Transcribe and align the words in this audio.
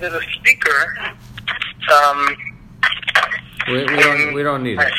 there's 0.00 0.14
a 0.14 0.20
speaker. 0.40 0.94
Um, 1.92 2.36
We, 3.68 3.74
we 3.84 3.96
don't 4.02 4.34
we 4.34 4.42
don't 4.42 4.62
need 4.62 4.78
it. 4.78 4.92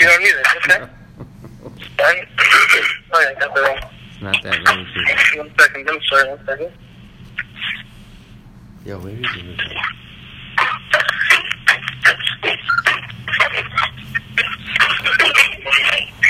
You 0.00 0.06
don't 0.06 0.20
need 0.22 0.34
it, 0.34 0.46
okay? 0.58 0.88
Oh 3.12 3.20
yeah, 3.20 3.28
I 3.34 3.40
got 3.40 3.54
the 3.54 3.62
wrong. 3.62 3.78
It's 4.12 4.22
not 4.22 4.42
that 4.42 4.62
many 4.64 4.84
people. 4.84 5.44
One 5.44 5.52
second, 5.58 5.88
I'm 5.88 6.00
sorry, 6.02 6.28
one 6.28 6.46
second. 6.46 6.72
Yo, 8.84 8.98
where 8.98 9.12
is 9.14 9.26
it? 9.36 9.60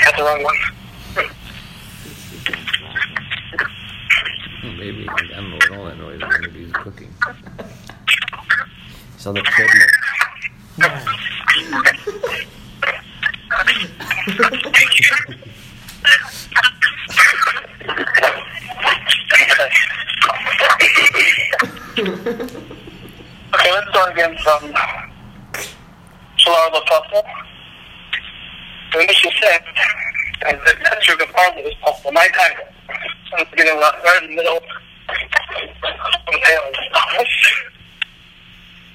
Got 0.03 0.17
the 0.17 0.23
wrong 0.23 0.43
one. 0.43 0.55
Maybe 4.63 5.07
I 5.07 5.15
don't 5.35 5.49
know 5.49 5.55
what 5.55 5.71
all 5.77 5.85
that 5.85 5.97
noise 5.97 6.21
is. 6.21 6.39
Maybe 6.41 6.65
he's 6.65 6.73
cooking. 6.73 7.13
He's 9.13 9.27
on 9.27 9.35
the 9.35 9.41
treadmill. 9.41 9.87
Okay, 23.53 23.71
let's 23.71 23.89
start 23.89 24.11
again 24.11 24.37
from 24.43 24.61
Solar 26.37 26.71
the 26.71 26.81
Puzzle. 26.85 27.23
The 28.91 28.97
mission 29.05 29.31
said, 29.41 29.63
and 30.47 30.59
the 30.59 30.95
answer 30.95 31.13
of 31.13 31.19
the 31.19 31.25
part 31.27 31.57
of 31.57 31.63
this 31.63 31.75
puzzle, 33.31 33.45
my 33.45 33.45
time. 33.45 33.45
So 33.45 33.45
it's 33.45 33.51
getting 33.55 33.77
right 33.77 34.19
in 34.23 34.29
the 34.29 34.35
middle. 34.35 34.59
Okay, 36.33 36.57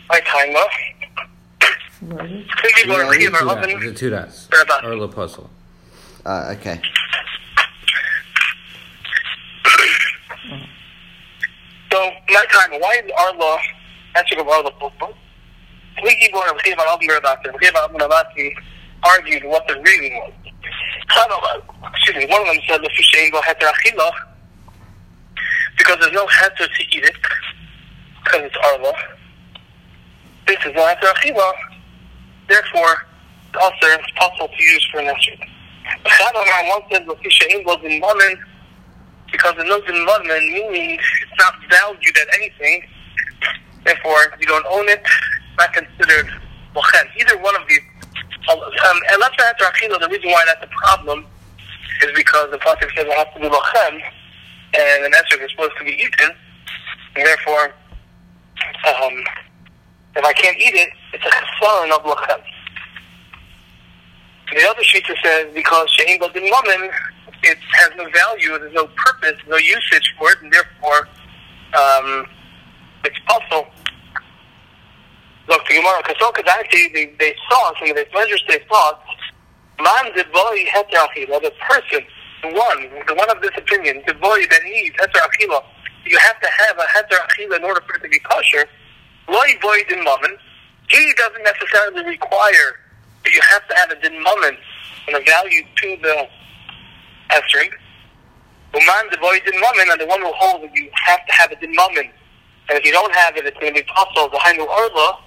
my 0.09 0.21
timer. 0.21 0.67
Please 2.01 2.87
go 2.87 2.97
Yeah, 2.97 3.03
and 3.07 3.15
see 3.15 3.27
the 3.27 3.33
our 3.35 3.41
two 3.41 3.47
dots. 3.47 3.65
oven. 3.65 3.81
The 3.81 3.95
two 3.95 4.11
dots. 4.11 4.49
Or 4.53 4.61
about- 4.63 4.85
Or 4.85 4.97
the 4.99 5.09
puzzle. 5.09 5.51
Uh, 6.27 6.55
okay. 6.59 6.81
So, 11.91 11.99
my 12.31 12.45
time, 12.51 12.81
why 12.81 13.01
is 13.05 13.11
Arla, 13.19 13.59
answer 14.17 14.41
of 14.41 14.49
Arla 14.49 14.71
puzzle? 14.73 15.15
We 16.03 16.15
keep 16.17 16.33
going 16.33 16.49
to 16.57 16.65
see 16.65 16.73
about 16.73 16.87
Alvin 16.89 17.09
Rabaki. 17.09 17.53
We 17.61 17.69
about 17.69 17.91
Alvin 17.93 18.01
Rabaki 18.09 18.53
argued 19.05 19.45
what 19.45 19.67
the 19.69 19.75
reading 19.81 20.15
was. 20.15 20.33
Excuse 21.95 22.17
me, 22.17 22.27
one 22.27 22.41
of 22.41 22.47
them 22.47 22.59
said, 22.67 22.81
the 22.81 22.89
Fishain 22.97 23.31
Heter 23.31 23.69
Achila, 23.71 24.11
because 25.83 25.99
there's 26.01 26.13
no 26.13 26.27
heter 26.27 26.69
to 26.71 26.83
eat 26.97 27.03
it, 27.03 27.17
because 28.23 28.43
it's 28.43 28.57
Arla. 28.65 28.93
This 30.47 30.59
is 30.65 30.75
no 30.77 30.87
heter 30.87 31.11
Achila, 31.13 31.53
therefore, 32.49 33.07
also 33.61 33.87
it's 33.99 34.13
possible 34.13 34.47
to 34.47 34.63
use 34.63 34.89
for 34.93 35.01
an 35.01 35.09
answer. 35.09 35.33
Chadamar 36.05 36.69
once 36.69 36.85
said, 36.93 37.05
the 37.05 37.15
Fishain 37.17 37.65
was 37.67 37.79
in 37.83 37.99
Mammon, 37.99 38.39
because 39.33 39.55
in 39.59 39.67
Mammon 39.67 40.53
meaning 40.53 41.01
it's 41.01 41.39
not 41.41 41.55
valued 41.69 42.17
at 42.17 42.29
anything, 42.37 42.85
therefore, 43.85 44.39
you 44.39 44.47
don't 44.47 44.67
own 44.71 44.89
it, 44.89 45.05
not 45.59 45.73
considered 45.73 46.31
Mochen. 46.77 47.09
Either 47.19 47.43
one 47.43 47.57
of 47.57 47.67
these 47.69 47.81
um, 48.51 48.59
and 49.11 49.21
let's 49.21 49.37
the 49.37 50.09
reason 50.11 50.31
why 50.31 50.43
that's 50.47 50.65
a 50.65 50.67
problem 50.67 51.25
is 52.03 52.11
because 52.17 52.51
the 52.51 52.59
Pasuk 52.59 52.91
says 52.95 53.07
it 53.07 53.13
has 53.13 53.27
to 53.35 53.41
be 53.41 53.49
lochem, 53.49 54.03
and 54.75 55.05
an 55.05 55.13
esrog 55.13 55.45
is 55.45 55.51
supposed 55.51 55.77
to 55.79 55.85
be 55.85 55.93
eaten, 55.93 56.31
and 57.17 57.27
therefore, 57.27 57.75
um, 58.87 59.25
if 60.17 60.25
I 60.25 60.33
can't 60.33 60.57
eat 60.59 60.75
it, 60.75 60.89
it's 61.13 61.25
a 61.25 61.29
chesaron 61.29 61.93
of 61.93 62.03
lochem. 62.05 62.43
The 64.53 64.69
other 64.69 64.83
shita 64.83 65.15
says 65.23 65.55
because 65.55 65.91
she'in 65.91 66.21
din 66.21 66.51
mammon, 66.51 66.91
it 67.43 67.59
has 67.73 67.91
no 67.97 68.09
value, 68.11 68.59
there's 68.59 68.75
no 68.75 68.87
purpose, 68.97 69.39
no 69.49 69.57
usage 69.57 70.15
for 70.19 70.31
it, 70.33 70.43
and 70.43 70.53
therefore, 70.53 71.09
um, 71.75 72.27
it's 73.05 73.19
possible. 73.27 73.67
Look 75.49 75.65
to 75.67 75.75
Gemara, 75.75 76.03
because 76.03 76.17
so 76.21 76.31
Kadati, 76.33 76.93
they, 76.93 77.15
they 77.19 77.35
saw, 77.51 77.73
some 77.79 77.91
of 77.91 77.97
the 77.97 78.07
measures 78.15 78.45
they 78.49 78.63
saw, 78.69 78.93
man 79.83 80.13
the 80.15 80.25
boy 80.33 80.65
achila, 80.73 81.43
the 81.43 81.53
person, 81.69 82.01
the 82.01 82.22
one, 82.51 82.91
the 83.07 83.15
one 83.15 83.31
of 83.31 83.41
this 83.41 83.53
opinion, 83.57 84.03
the 84.07 84.15
boy 84.15 84.43
that 84.51 84.63
needs 84.65 84.97
heter 84.97 85.21
achila, 85.21 85.63
you 86.05 86.19
have 86.19 86.41
to 86.41 86.49
have 86.49 86.79
a 86.79 86.83
heter 86.83 87.19
achila 87.29 87.57
in 87.57 87.65
order 87.65 87.81
for 87.87 87.97
it 87.97 88.03
to 88.03 88.09
be 88.09 88.19
kosher. 88.19 88.67
Loy 89.29 89.55
boy 89.61 89.79
din 89.89 90.03
mammon, 90.03 90.37
he 90.89 91.13
doesn't 91.17 91.45
necessarily 91.45 92.05
require 92.05 92.81
that 93.25 93.33
you 93.33 93.41
have 93.49 93.67
to 93.69 93.75
have 93.77 93.91
a 93.91 94.01
din 94.01 94.21
mammon 94.23 94.57
and 95.07 95.17
a 95.17 95.21
value 95.25 95.63
to 95.77 95.97
the 96.03 96.29
esrog. 97.31 97.71
Uman 98.75 99.11
the 99.11 99.19
boy 99.19 99.39
din 99.45 99.61
mammon, 99.61 99.91
and 99.91 100.01
the 100.01 100.07
one 100.07 100.21
who 100.21 100.33
holds 100.35 100.65
that 100.65 100.75
you 100.75 100.91
have 100.95 101.25
to 101.27 101.33
have 101.33 101.53
a 101.53 101.57
din 101.57 101.75
mammon. 101.75 102.11
And 102.69 102.79
if 102.79 102.85
you 102.85 102.93
don't 102.93 103.15
have 103.15 103.37
it, 103.37 103.47
it's 103.47 103.59
going 103.59 103.75
to 103.75 103.81
be 103.81 103.87
possible. 103.87 104.31
The 104.31 104.39
Hainu 104.39 104.67
Arla, 104.67 105.19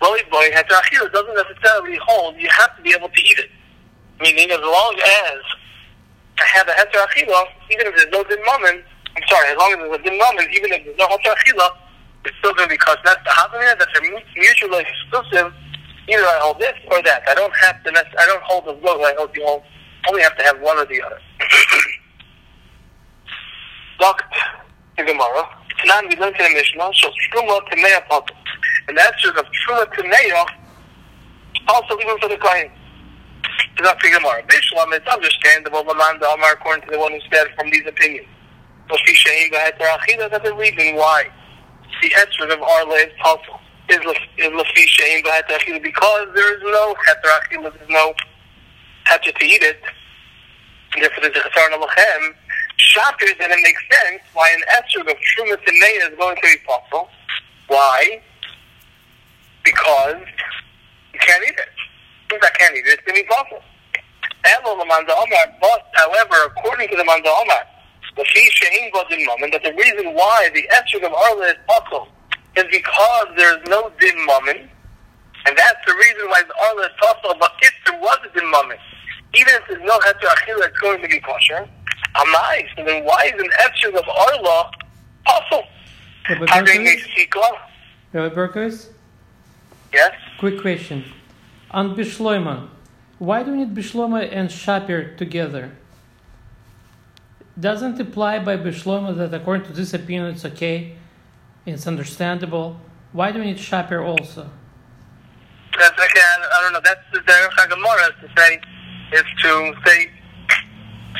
Loy 0.00 0.18
boy 0.30 0.50
heter 0.50 0.78
achila 0.78 1.12
doesn't 1.12 1.34
necessarily 1.34 1.98
hold. 2.02 2.36
You 2.36 2.48
have 2.50 2.76
to 2.76 2.82
be 2.82 2.94
able 2.96 3.08
to 3.08 3.20
eat 3.20 3.38
it. 3.38 3.50
Meaning, 4.20 4.50
as 4.50 4.60
long 4.60 4.96
as 4.98 5.38
I 6.40 6.46
have 6.54 6.68
a 6.68 6.72
heter 6.72 7.02
achila, 7.06 7.44
even 7.70 7.86
if 7.86 7.96
there's 7.96 8.12
no 8.12 8.24
din 8.24 8.38
mammon, 8.46 8.82
I'm 9.16 9.22
sorry, 9.28 9.48
as 9.50 9.56
long 9.58 9.72
as 9.72 9.78
there's 9.78 10.00
a 10.00 10.02
din 10.02 10.18
mammon, 10.18 10.46
even 10.52 10.72
if 10.72 10.84
there's 10.84 10.98
no 10.98 11.06
heter 11.08 11.34
achila, 11.34 11.70
it's 12.24 12.36
still 12.38 12.54
going 12.54 12.68
to 12.68 12.72
be 12.72 12.76
because 12.76 12.98
that's 13.04 13.22
the 13.24 13.30
havamina 13.30 13.78
that's 13.78 13.92
mutually 14.36 14.84
exclusive. 14.84 15.52
Either 16.08 16.24
I 16.24 16.38
hold 16.40 16.58
this 16.58 16.74
or 16.90 17.02
that. 17.02 17.22
I 17.28 17.34
don't 17.34 17.54
have 17.56 17.82
to. 17.84 17.90
I 17.90 18.26
don't 18.26 18.42
hold 18.42 18.64
the 18.66 18.72
both. 18.72 19.00
I 19.04 19.14
hold 19.16 19.30
the 19.34 19.42
whole. 19.44 19.62
Only 20.08 20.22
have 20.22 20.36
to 20.38 20.44
have 20.44 20.60
one 20.60 20.78
or 20.78 20.86
the 20.86 21.02
other. 21.02 21.20
Locked 24.00 24.34
in 24.96 25.06
Gemara. 25.06 25.48
Tanan 25.84 26.08
we 26.08 26.16
learned 26.16 26.36
in 26.36 26.52
the 26.52 26.54
Mishnah. 26.54 26.90
So 26.94 27.10
truma 27.32 27.60
tameya 27.68 28.06
puzzle. 28.08 28.36
And 28.88 28.96
that's 28.96 29.22
sort 29.22 29.36
of 29.36 29.44
truma 29.66 29.86
tameya. 29.92 30.46
Also 31.68 31.98
even 32.00 32.18
for 32.18 32.28
the 32.28 32.38
kohen. 32.38 32.70
It's 33.58 33.82
not 33.82 34.00
for 34.00 34.08
Gemara. 34.10 34.42
Bishlam, 34.44 34.92
it's 34.94 35.06
understandable. 35.06 35.84
Laman 35.84 36.22
Amar, 36.22 36.52
according 36.52 36.84
to 36.86 36.90
the 36.92 36.98
one 36.98 37.12
who 37.12 37.20
said 37.32 37.46
from 37.56 37.70
these 37.70 37.86
opinions. 37.86 38.28
That's 38.88 39.02
the 39.06 40.54
reason 40.54 40.96
why 40.96 41.24
the 42.02 42.10
esrog 42.10 42.52
of 42.54 42.62
Arla 42.62 42.94
is 42.94 43.12
possible. 43.20 43.60
Is 43.88 43.98
Shahim 43.98 45.22
Baheter 45.24 45.58
Achila 45.58 45.82
because 45.82 46.28
there 46.34 46.56
is 46.56 46.62
no 46.62 46.94
Heter 46.94 47.30
Achila, 47.40 47.72
there's 47.74 47.88
no 47.88 48.14
Heter 49.06 49.34
to 49.34 49.44
eat 49.44 49.62
it. 49.62 49.80
And 50.94 51.02
therefore 51.02 51.22
there's 51.22 51.36
a 51.36 51.40
Chesar 51.40 51.70
Lachem. 51.70 52.34
Shapir, 52.78 53.38
then 53.38 53.50
it 53.50 53.60
makes 53.62 53.82
sense 53.90 54.22
why 54.34 54.50
an 54.50 54.62
esrog 54.76 55.10
of 55.10 55.16
Truma 55.18 55.56
Tameya 55.64 56.10
is 56.10 56.18
going 56.18 56.36
to 56.36 56.42
be 56.42 56.56
possible. 56.66 57.08
Why? 57.66 58.22
Because 59.64 60.22
you 61.12 61.20
can't 61.20 61.44
eat 61.44 61.58
it. 61.58 61.77
Since 62.30 62.44
I 62.44 62.50
can't 62.58 62.76
eat 62.76 62.86
it, 62.86 62.98
it's 62.98 63.04
going 63.04 63.16
to 63.16 63.22
be 63.22 63.28
possible. 63.28 63.62
Elo 64.44 64.76
Lamanda 64.76 65.12
Omar, 65.16 65.56
but 65.60 65.88
however, 65.94 66.36
according 66.46 66.88
to 66.88 66.96
the 66.96 67.04
Manda 67.04 67.28
Omar, 67.28 67.66
the 68.16 68.24
fee 68.34 68.50
shein 68.50 68.92
godin 68.92 69.24
moment, 69.26 69.52
that 69.52 69.62
the 69.62 69.72
reason 69.72 70.14
why 70.14 70.50
the 70.54 70.62
esrog 70.72 71.06
of 71.06 71.12
Arla 71.12 71.46
is 71.46 71.56
possible 71.66 72.08
is 72.56 72.64
because 72.70 73.26
there's 73.36 73.66
no 73.68 73.90
din 74.00 74.26
moment, 74.26 74.70
and 75.46 75.56
that's 75.56 75.80
the 75.86 75.94
reason 75.94 76.28
why 76.28 76.42
the 76.42 76.54
Arla 76.66 76.82
is 76.82 76.92
possible, 77.00 77.34
but 77.38 77.52
if 77.62 77.72
there 77.86 78.00
was 78.00 78.18
a 78.24 78.38
din 78.38 78.50
moment, 78.50 78.80
even 79.34 79.54
if 79.54 79.62
there's 79.68 79.82
no 79.82 79.98
heter 80.00 80.28
achila, 80.28 80.68
it's 80.68 80.78
going 80.78 81.02
to 81.02 81.08
be 81.08 81.20
kosher. 81.20 81.68
Amai, 82.14 82.66
so 82.76 82.84
then 82.84 83.04
why 83.04 83.24
is 83.24 83.40
an 83.40 83.50
esrog 83.60 83.98
of 83.98 84.08
Arla 84.08 84.70
possible? 85.24 85.64
Having 86.24 86.86
a 86.86 86.96
sikla? 86.96 87.58
Yes? 89.92 90.12
Quick 90.38 90.60
question. 90.60 91.04
On 91.70 91.94
Bishloima, 91.94 92.68
why 93.18 93.42
do 93.42 93.50
we 93.50 93.58
need 93.58 93.74
Bishloima 93.74 94.28
and 94.32 94.48
Shapir 94.48 95.16
together? 95.16 95.72
Doesn't 97.60 98.00
apply 98.00 98.38
by 98.38 98.56
Bishloima 98.56 99.16
that 99.16 99.34
according 99.34 99.66
to 99.66 99.72
this 99.72 99.92
opinion 99.92 100.26
it's 100.26 100.44
okay, 100.44 100.96
it's 101.66 101.86
understandable. 101.86 102.80
Why 103.12 103.32
do 103.32 103.40
we 103.40 103.46
need 103.46 103.58
Shapir 103.58 104.06
also? 104.06 104.48
That's 105.78 105.98
okay. 105.98 106.20
I, 106.20 106.62
don't 106.62 106.72
know. 106.72 106.80
That's 106.82 107.00
the 107.12 107.20
Derech 107.20 107.50
HaGemara 107.50 108.20
to 108.20 108.28
say 108.36 108.60
is 109.12 109.24
to 109.42 109.74
say 109.84 110.10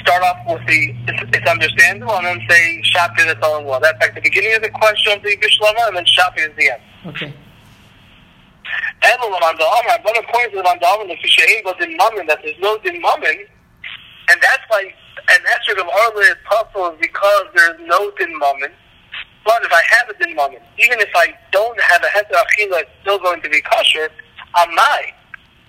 start 0.00 0.22
off 0.22 0.38
with 0.46 0.66
the 0.66 0.94
it's, 1.08 1.36
it's 1.36 1.48
understandable 1.48 2.14
and 2.14 2.26
then 2.26 2.40
say 2.48 2.82
Shapir 2.94 3.26
that's 3.26 3.42
all 3.42 3.58
in 3.58 3.66
one. 3.66 3.82
That's 3.82 4.00
like 4.00 4.14
the 4.14 4.20
beginning 4.22 4.54
of 4.54 4.62
the 4.62 4.70
question 4.70 5.12
of 5.12 5.22
the 5.22 5.36
Bishlama 5.36 5.88
and 5.88 5.96
then 5.96 6.04
Shapir 6.06 6.50
is 6.50 6.56
the 6.56 6.70
end. 6.70 6.82
Okay. 7.06 7.34
And 9.02 9.16
the 9.22 9.28
Lamanda 9.28 9.64
Amar, 9.64 9.98
but 10.02 10.18
according 10.18 10.50
to 10.50 10.56
the 10.58 10.62
Lamanda 10.62 10.94
Amar, 10.94 11.06
the 11.06 11.16
Fishaim 11.16 11.64
was 11.64 11.76
in 11.80 11.96
Mammon, 11.96 12.26
that 12.26 12.40
there's 12.42 12.58
no 12.60 12.78
din 12.78 13.00
Mammon, 13.00 13.46
and 14.30 14.40
that's 14.42 14.62
why 14.68 14.92
an 15.28 15.40
esrog 15.44 15.80
of 15.80 15.88
Arla 15.88 16.20
is 16.20 16.36
possible 16.44 16.96
because 17.00 17.46
there's 17.54 17.80
no 17.86 18.10
din 18.18 18.36
Mammon. 18.38 18.72
But 19.48 19.64
if 19.64 19.72
I 19.72 19.82
have 19.96 20.10
a 20.10 20.14
din 20.22 20.36
mammon, 20.36 20.60
even 20.78 21.00
if 21.00 21.08
I 21.16 21.32
don't 21.52 21.80
have 21.80 22.02
a 22.02 22.08
heter 22.08 22.36
achila, 22.36 22.82
it's 22.82 22.90
still 23.00 23.18
going 23.18 23.40
to 23.40 23.48
be 23.48 23.62
kosher. 23.62 24.10
Amai. 24.54 25.12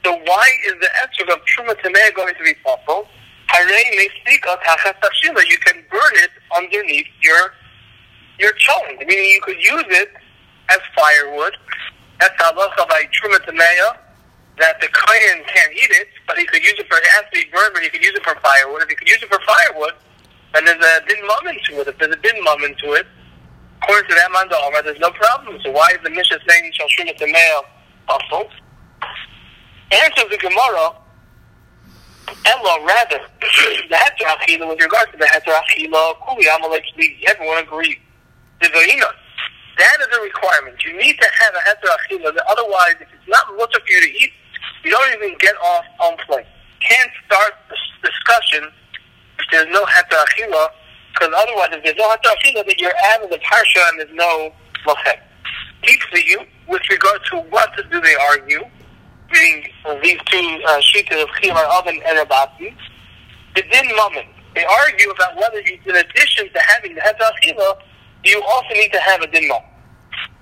So 0.03 0.11
why 0.11 0.47
is 0.67 0.73
the 0.81 0.89
answer 1.01 1.23
of 1.31 1.39
truma 1.47 1.75
tameh 1.79 2.13
going 2.13 2.35
to 2.35 2.43
be 2.43 2.53
possible? 2.55 3.07
Harei 3.47 3.83
meistikah 3.95 4.57
ha'chastashila. 4.61 5.47
You 5.47 5.57
can 5.59 5.75
burn 5.89 6.13
it 6.15 6.31
underneath 6.53 7.07
your 7.21 7.53
your 8.37 8.51
chong. 8.53 8.97
Meaning 8.99 9.31
you 9.31 9.41
could 9.43 9.63
use 9.63 9.85
it 9.87 10.11
as 10.67 10.79
firewood. 10.93 11.55
That's 12.19 12.35
halacha 12.41 12.87
by 12.87 13.07
truma 13.15 13.39
tameh 13.45 13.97
that 14.59 14.79
the 14.81 14.87
kohen 14.91 15.43
can't 15.47 15.73
eat 15.73 15.91
it, 15.91 16.09
but 16.27 16.37
he 16.37 16.45
could 16.45 16.61
use 16.61 16.75
it 16.77 16.87
for 16.87 16.97
it 16.97 17.07
has 17.15 17.23
to 17.31 17.39
be 17.39 17.49
burned, 17.51 17.71
but 17.73 17.81
he 17.81 17.89
could 17.89 18.03
use 18.03 18.13
it 18.13 18.23
for 18.23 18.35
firewood. 18.43 18.83
If 18.83 18.89
he 18.89 18.95
could 18.95 19.07
use 19.07 19.23
it 19.23 19.29
for 19.29 19.39
firewood, 19.47 19.93
and 20.53 20.67
there's 20.67 20.83
a 20.83 21.05
din 21.07 21.25
mum 21.25 21.47
into 21.47 21.79
it, 21.79 21.87
if 21.87 21.97
there's 21.97 22.13
a 22.13 22.19
din 22.19 22.43
mum 22.43 22.63
into 22.63 22.93
it, 22.93 23.07
according 23.81 24.09
to 24.09 24.15
that 24.15 24.31
man 24.31 24.51
Omer, 24.51 24.83
there's 24.83 24.99
no 24.99 25.11
problem. 25.11 25.59
So 25.63 25.71
why 25.71 25.91
is 25.91 26.03
the 26.03 26.09
Mishnah 26.09 26.39
saying 26.47 26.71
shall 26.73 26.89
shum 26.89 27.07
it 27.07 27.17
to 27.17 27.63
also? 28.09 28.49
Answers 29.91 30.29
the 30.29 30.37
Gemara, 30.37 30.93
Ella, 32.45 32.85
rather, 32.85 33.19
the 33.41 33.95
Heter 33.95 34.67
with 34.67 34.81
regard 34.81 35.11
to 35.11 35.17
the 35.17 35.25
Heter 35.25 35.55
Achila, 35.55 36.13
Kuli 36.27 36.47
Amalek 36.47 36.83
everyone 37.27 37.57
agrees. 37.63 37.97
The 38.61 38.69
Vaina, 38.69 39.07
that 39.79 39.97
is 40.01 40.17
a 40.17 40.21
requirement. 40.21 40.83
You 40.83 40.97
need 40.97 41.17
to 41.19 41.27
have 41.39 41.55
a 41.55 41.61
Heter 41.63 41.87
Achila, 41.87 42.35
otherwise, 42.49 42.95
if 42.99 43.07
it's 43.07 43.27
not 43.27 43.47
mutter 43.55 43.79
for 43.79 43.91
you 43.91 44.01
to 44.01 44.11
eat, 44.11 44.31
you 44.83 44.91
don't 44.91 45.13
even 45.15 45.37
get 45.39 45.55
off 45.63 45.85
on 46.01 46.17
plane. 46.27 46.45
Can't 46.81 47.11
start 47.25 47.53
this 47.69 48.11
discussion 48.11 48.71
if 49.39 49.45
there's 49.51 49.71
no 49.71 49.85
Heter 49.85 50.19
Achila, 50.25 50.67
because 51.13 51.33
otherwise, 51.35 51.69
if 51.71 51.83
there's 51.83 51.97
no 51.97 52.09
Heter 52.09 52.35
Achila, 52.35 52.65
then 52.65 52.75
you're 52.77 52.93
out 53.13 53.23
of 53.23 53.29
the 53.29 53.39
Parsha 53.39 53.89
and 53.89 53.99
there's 53.99 54.15
no 54.15 54.53
Lochet. 54.85 55.19
Keep 55.83 56.01
for 56.11 56.19
you, 56.19 56.39
with 56.67 56.81
regard 56.89 57.21
to 57.31 57.37
what 57.49 57.71
do 57.89 58.01
they 58.01 58.15
argue, 58.29 58.63
meaning 59.31 59.69
these 60.03 60.19
two 60.25 60.61
uh, 60.67 60.77
of 60.77 61.29
Chimar 61.39 61.65
Oven 61.77 62.01
and 62.05 62.19
Abati, 62.19 62.75
the 63.55 63.61
Din 63.61 63.87
Mammon. 63.95 64.25
They 64.55 64.65
argue 64.65 65.11
about 65.11 65.37
whether 65.37 65.59
in 65.59 65.95
addition 65.95 66.51
to 66.51 66.59
having 66.59 66.95
the 66.95 67.01
Heter 67.01 67.31
Achila, 67.31 67.77
you 68.23 68.41
also 68.43 68.73
need 68.73 68.91
to 68.91 68.99
have 68.99 69.21
a 69.21 69.27
Din 69.27 69.47
Mammon. 69.47 69.63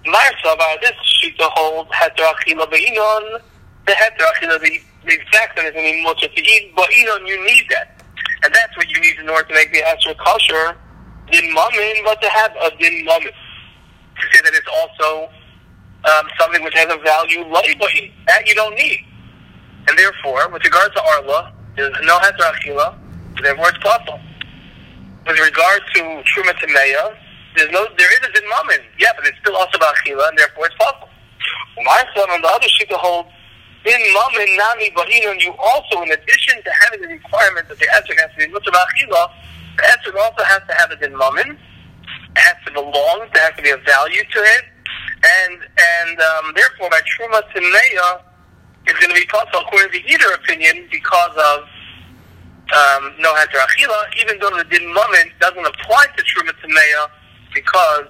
Marsa, 0.06 0.56
by 0.58 0.78
this 0.82 0.94
sheet 1.04 1.38
to 1.38 1.48
hold 1.54 1.88
Heter 1.90 2.32
Achila 2.34 2.70
Be'inon, 2.72 3.42
the 3.86 3.94
Heter 3.94 4.26
Achila, 4.34 4.60
the, 4.62 4.80
exact 5.06 5.56
going 5.56 5.68
to 5.68 5.74
be 5.74 6.04
mutter 6.04 6.28
to 6.28 6.42
eat, 6.42 6.74
but 6.76 6.90
Inon, 6.90 7.28
you 7.28 7.44
need 7.46 7.66
that. 7.70 8.04
And 8.44 8.54
that's 8.54 8.76
what 8.78 8.90
you 8.90 9.00
need 9.02 9.18
in 9.20 9.30
order 9.30 9.48
to 9.48 9.54
make 9.54 9.72
the 9.72 9.80
Esra 9.80 10.16
kosher, 10.18 10.78
Din 11.32 11.54
Mammon, 11.54 12.04
but 12.04 12.22
to 12.22 12.30
have 12.30 12.52
a 12.62 12.72
Din 12.78 13.06
Mammon. 13.06 13.32
To 13.32 14.24
say 14.34 14.42
that 14.44 14.54
it's 14.54 14.68
also 14.68 15.30
um, 16.06 16.28
something 16.40 16.64
which 16.64 16.74
has 16.74 16.92
a 16.92 16.98
value 16.98 17.46
lightly. 17.48 18.14
That 18.28 18.48
you 18.48 18.56
don't 18.56 18.76
need. 18.76 19.06
And 19.88 19.98
therefore, 19.98 20.50
with 20.50 20.64
regard 20.64 20.92
to 20.94 21.02
Arla, 21.04 21.54
there's 21.76 21.94
no 22.04 22.18
Heter 22.18 22.52
Achila, 22.52 22.98
therefore 23.42 23.70
it's 23.70 23.78
possible. 23.78 24.20
With 25.28 25.40
regard 25.40 25.82
to 25.96 26.02
Truma 26.02 26.54
Tameya, 26.56 27.16
there's 27.58 27.72
no, 27.72 27.88
there 27.98 28.12
is 28.14 28.22
a 28.22 28.32
Din 28.32 28.48
Mammon, 28.50 28.86
yeah, 29.00 29.12
but 29.16 29.26
it's 29.26 29.38
still 29.40 29.56
also 29.56 29.78
about 29.78 29.96
Achila, 29.98 30.30
and 30.30 30.38
therefore 30.38 30.68
it's 30.68 30.76
possible. 30.78 31.10
My 31.84 32.04
son 32.16 32.30
on 32.30 32.42
the 32.42 32.48
other 32.48 32.68
sheet 32.70 32.92
holds 32.92 33.30
Din 33.84 34.02
Mammon, 34.14 34.50
Nami, 34.58 34.92
Bahinon, 34.92 35.42
you 35.42 35.54
also, 35.58 36.02
in 36.04 36.12
addition 36.12 36.62
to 36.64 36.72
having 36.86 37.02
the 37.02 37.08
requirement 37.08 37.68
that 37.70 37.80
the 37.80 37.88
Esrog 37.88 38.20
has 38.20 38.32
to 38.38 38.46
be 38.46 38.48
Mutter 38.54 38.72
Achila, 38.72 39.32
the 39.78 39.84
Esrog 39.84 40.16
also 40.22 40.44
has 40.44 40.62
to 40.68 40.74
have 40.74 40.92
a 40.92 40.98
Din 40.98 41.18
Mammon, 41.18 41.58
it 41.58 42.38
has 42.38 42.58
to 42.66 42.74
belong, 42.74 43.28
there 43.34 43.44
has 43.44 43.56
to 43.58 43.64
be 43.64 43.72
a 43.72 43.78
value 43.78 44.24
to 44.24 44.40
it, 44.40 44.66
and 45.24 45.58
and 45.64 46.18
um, 46.22 46.54
therefore 46.54 46.90
by 46.90 47.02
truma 47.02 47.42
timeya 47.50 48.22
is 48.88 48.94
going 49.02 49.10
to 49.10 49.20
be 49.20 49.26
possible 49.26 49.60
according 49.66 49.92
to 49.92 50.02
either 50.06 50.32
opinion 50.34 50.88
because 50.92 51.36
of 51.36 51.64
um, 52.70 53.14
no 53.20 53.34
achila, 53.34 53.98
even 54.22 54.38
though 54.40 54.52
the 54.58 54.64
din 54.70 54.86
moment 54.94 55.32
doesn't 55.40 55.66
apply 55.66 56.06
to 56.16 56.24
truma 56.24 56.54
timeya 56.62 57.10
because 57.58 58.06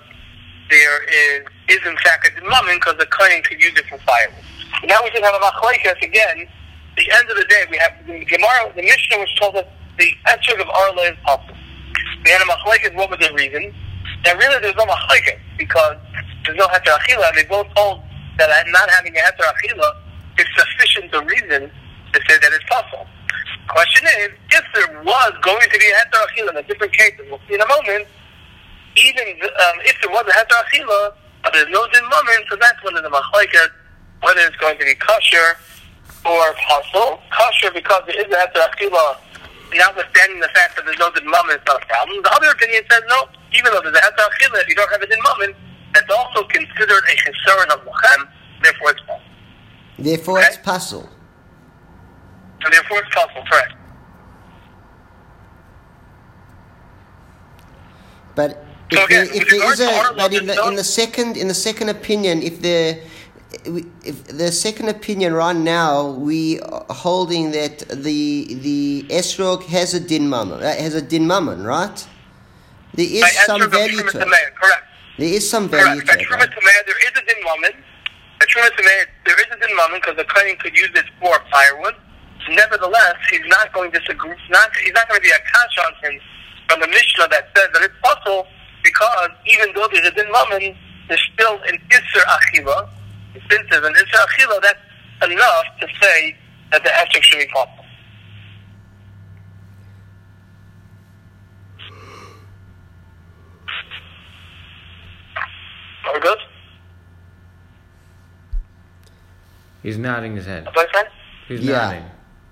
there 0.69 1.03
is 1.07 1.47
is 1.69 1.79
in 1.87 1.95
fact 2.03 2.27
a 2.27 2.43
moment 2.43 2.79
because 2.83 2.97
the 2.99 3.07
kohen 3.07 3.41
could 3.43 3.59
use 3.59 3.71
it 3.79 3.85
for 3.87 3.97
firewood. 4.03 4.43
Now 4.83 4.99
we 5.03 5.09
just 5.11 5.23
have 5.23 5.35
a 5.35 5.39
machlekes 5.39 6.03
again. 6.03 6.47
The 6.97 7.07
end 7.11 7.29
of 7.29 7.37
the 7.37 7.45
day, 7.45 7.63
we 7.69 7.77
have 7.77 7.93
the 8.07 8.25
Gemara, 8.25 8.73
the 8.75 8.81
Mishnah, 8.81 9.19
which 9.19 9.35
told 9.39 9.55
us 9.55 9.65
the 9.99 10.11
answer 10.27 10.57
of 10.59 10.67
Arla 10.67 11.13
is 11.13 11.17
possible. 11.23 11.55
We 12.25 12.31
had 12.31 12.41
a 12.41 12.45
machlekes. 12.45 12.95
What 12.95 13.09
was 13.09 13.19
the 13.19 13.31
reason? 13.33 13.73
That 14.23 14.37
really 14.37 14.59
there's 14.61 14.75
no 14.75 14.85
machlekes 14.85 15.39
because 15.57 15.97
there's 16.45 16.57
no 16.57 16.67
heter 16.67 16.95
achila, 16.95 17.33
they 17.35 17.43
both 17.45 17.67
hold 17.75 18.01
that 18.37 18.49
not 18.67 18.89
having 18.89 19.15
a 19.15 19.19
heter 19.19 19.45
achila 19.45 19.89
is 20.39 20.47
sufficient 20.55 21.13
a 21.13 21.21
reason 21.21 21.71
to 22.13 22.19
say 22.27 22.37
that 22.41 22.51
it's 22.53 22.65
possible. 22.69 23.07
Question 23.67 24.07
is, 24.19 24.29
if 24.51 24.65
there 24.73 25.03
was 25.03 25.33
going 25.41 25.69
to 25.69 25.77
be 25.77 25.85
a 25.85 25.95
heter 25.95 26.19
achila 26.27 26.49
in 26.51 26.57
a 26.57 26.63
different 26.63 26.93
case, 26.93 27.13
we'll 27.29 27.39
see 27.47 27.55
in 27.55 27.61
a 27.61 27.67
moment, 27.67 28.07
even 28.97 29.25
um, 29.45 29.77
if 29.85 29.95
there 30.01 30.09
was 30.11 30.25
a 30.27 30.33
heter 30.33 30.57
achila, 30.65 31.13
but 31.43 31.53
there's 31.53 31.69
no 31.69 31.85
din 31.93 32.03
so 32.49 32.55
that's 32.57 32.81
one 32.83 32.95
of 32.97 33.03
the 33.03 33.09
machlekes, 33.09 33.69
whether 34.21 34.41
it's 34.41 34.57
going 34.57 34.77
to 34.77 34.85
be 34.85 34.95
kosher 34.95 35.57
or 36.25 36.53
possible. 36.67 37.21
Kosher 37.31 37.71
because 37.73 38.03
there 38.07 38.17
is 38.19 38.27
a 38.27 38.37
heter 38.37 38.65
achila, 38.67 39.17
notwithstanding 39.73 40.39
the 40.39 40.49
fact 40.53 40.75
that 40.75 40.85
there's 40.85 40.99
no 40.99 41.11
din 41.11 41.25
moment, 41.29 41.61
it's 41.61 41.67
not 41.67 41.81
a 41.81 41.85
problem. 41.85 42.21
The 42.23 42.33
other 42.33 42.49
opinion 42.49 42.83
says 42.89 43.03
no, 43.07 43.29
even 43.53 43.71
though 43.71 43.81
there's 43.81 43.95
a 43.97 44.01
heter 44.01 44.25
achila, 44.25 44.61
if 44.61 44.67
you 44.67 44.75
don't 44.75 44.91
have 44.91 45.01
a 45.01 45.07
din 45.07 45.21
moment, 45.23 45.55
that's 45.93 46.11
also 46.11 46.43
considered 46.47 47.03
a 47.05 47.15
chisaron 47.15 47.69
of 47.73 47.85
lachem, 47.85 48.27
therefore 48.63 48.91
it's 48.91 49.01
possible. 49.01 49.21
Therefore, 49.99 50.39
Okay. 50.39 50.47
it's 50.47 50.57
puzzle. 50.57 51.09
And 52.63 52.73
therefore 52.73 52.99
it's 52.99 53.13
possible, 53.15 53.43
correct. 53.49 53.73
But 58.35 58.63
if, 58.89 58.97
So 58.97 59.05
again, 59.05 59.25
there, 59.25 59.35
if 59.35 59.49
there 59.49 59.73
is 59.73 59.79
a, 59.79 60.13
but 60.15 60.33
in 60.33 60.45
the, 60.45 60.67
in 60.67 60.75
the 60.75 60.83
second 60.83 61.37
in 61.37 61.47
the 61.47 61.53
second 61.53 61.89
opinion, 61.89 62.41
if 62.41 62.61
the 62.61 62.99
if 64.03 64.23
the 64.25 64.51
second 64.51 64.89
opinion 64.89 65.33
right 65.33 65.55
now 65.55 66.11
we 66.11 66.59
are 66.61 66.85
holding 66.89 67.51
that 67.51 67.79
the 67.89 68.53
the 68.55 69.05
esrog 69.09 69.63
has 69.65 69.93
a 69.93 69.99
din 69.99 70.29
mammon, 70.29 70.61
uh, 70.63 70.75
has 70.75 70.95
a 70.95 71.01
din 71.01 71.25
mammon, 71.27 71.63
right? 71.63 72.07
There 72.93 73.05
is 73.05 73.37
some 73.45 73.69
value 73.69 73.97
to 73.97 74.07
it. 74.07 74.55
Correct. 74.55 74.83
There 75.17 75.33
is 75.33 75.49
some 75.49 75.69
value 75.69 76.01
Correct. 76.01 76.21
To 76.21 76.25
it. 76.25 76.29
Right? 76.31 76.49
Tameh, 76.49 76.85
there 76.85 76.97
is 76.97 77.11
a 77.15 77.25
din 77.25 77.37
Truma 78.57 78.69
Tameh, 78.73 79.05
there 79.25 79.39
is 79.39 79.45
a 79.51 79.59
din 79.59 79.75
moment 79.75 80.01
because 80.01 80.17
the 80.17 80.23
kohen 80.23 80.55
could 80.57 80.75
use 80.75 80.89
this 80.93 81.03
for 81.19 81.35
firewood. 81.51 81.95
Nevertheless, 82.49 83.15
he's 83.29 83.45
not 83.47 83.73
going 83.73 83.91
to 83.91 83.99
disagree. 83.99 84.33
Not, 84.49 84.73
he's 84.77 84.93
not 84.93 85.07
going 85.09 85.19
to 85.19 85.23
be 85.23 85.29
a 85.29 85.39
kash 85.39 85.75
on 85.85 85.93
him 86.01 86.19
from 86.69 86.79
the 86.79 86.87
Mishnah 86.87 87.27
that 87.29 87.49
says 87.55 87.67
that 87.73 87.83
it's 87.83 87.93
possible 88.01 88.47
because 88.87 89.29
even 89.45 89.67
though 89.75 89.87
there's 89.91 90.07
a 90.07 90.11
din 90.11 90.31
moment, 90.31 90.75
there's 91.09 91.29
still 91.33 91.59
an 91.67 91.77
isser 91.89 92.23
achila. 92.35 92.89
Since 93.49 93.63
there's 93.69 93.85
an 93.85 93.93
isser 93.93 94.21
achila, 94.27 94.61
that's 94.61 94.79
enough 95.31 95.65
to 95.81 95.87
say 96.01 96.35
that 96.71 96.83
the 96.83 96.89
esrog 96.89 97.21
should 97.23 97.39
be 97.39 97.47
possible. 97.47 97.83
Are 106.05 106.13
we 106.13 106.19
good? 106.21 106.37
He's 109.83 109.97
nodding 109.97 110.35
his 110.35 110.45
head. 110.45 110.65
What 110.73 110.87
I 110.95 111.03
He's 111.47 111.61
Yeah. 111.61 111.77
nodding. 111.87 112.05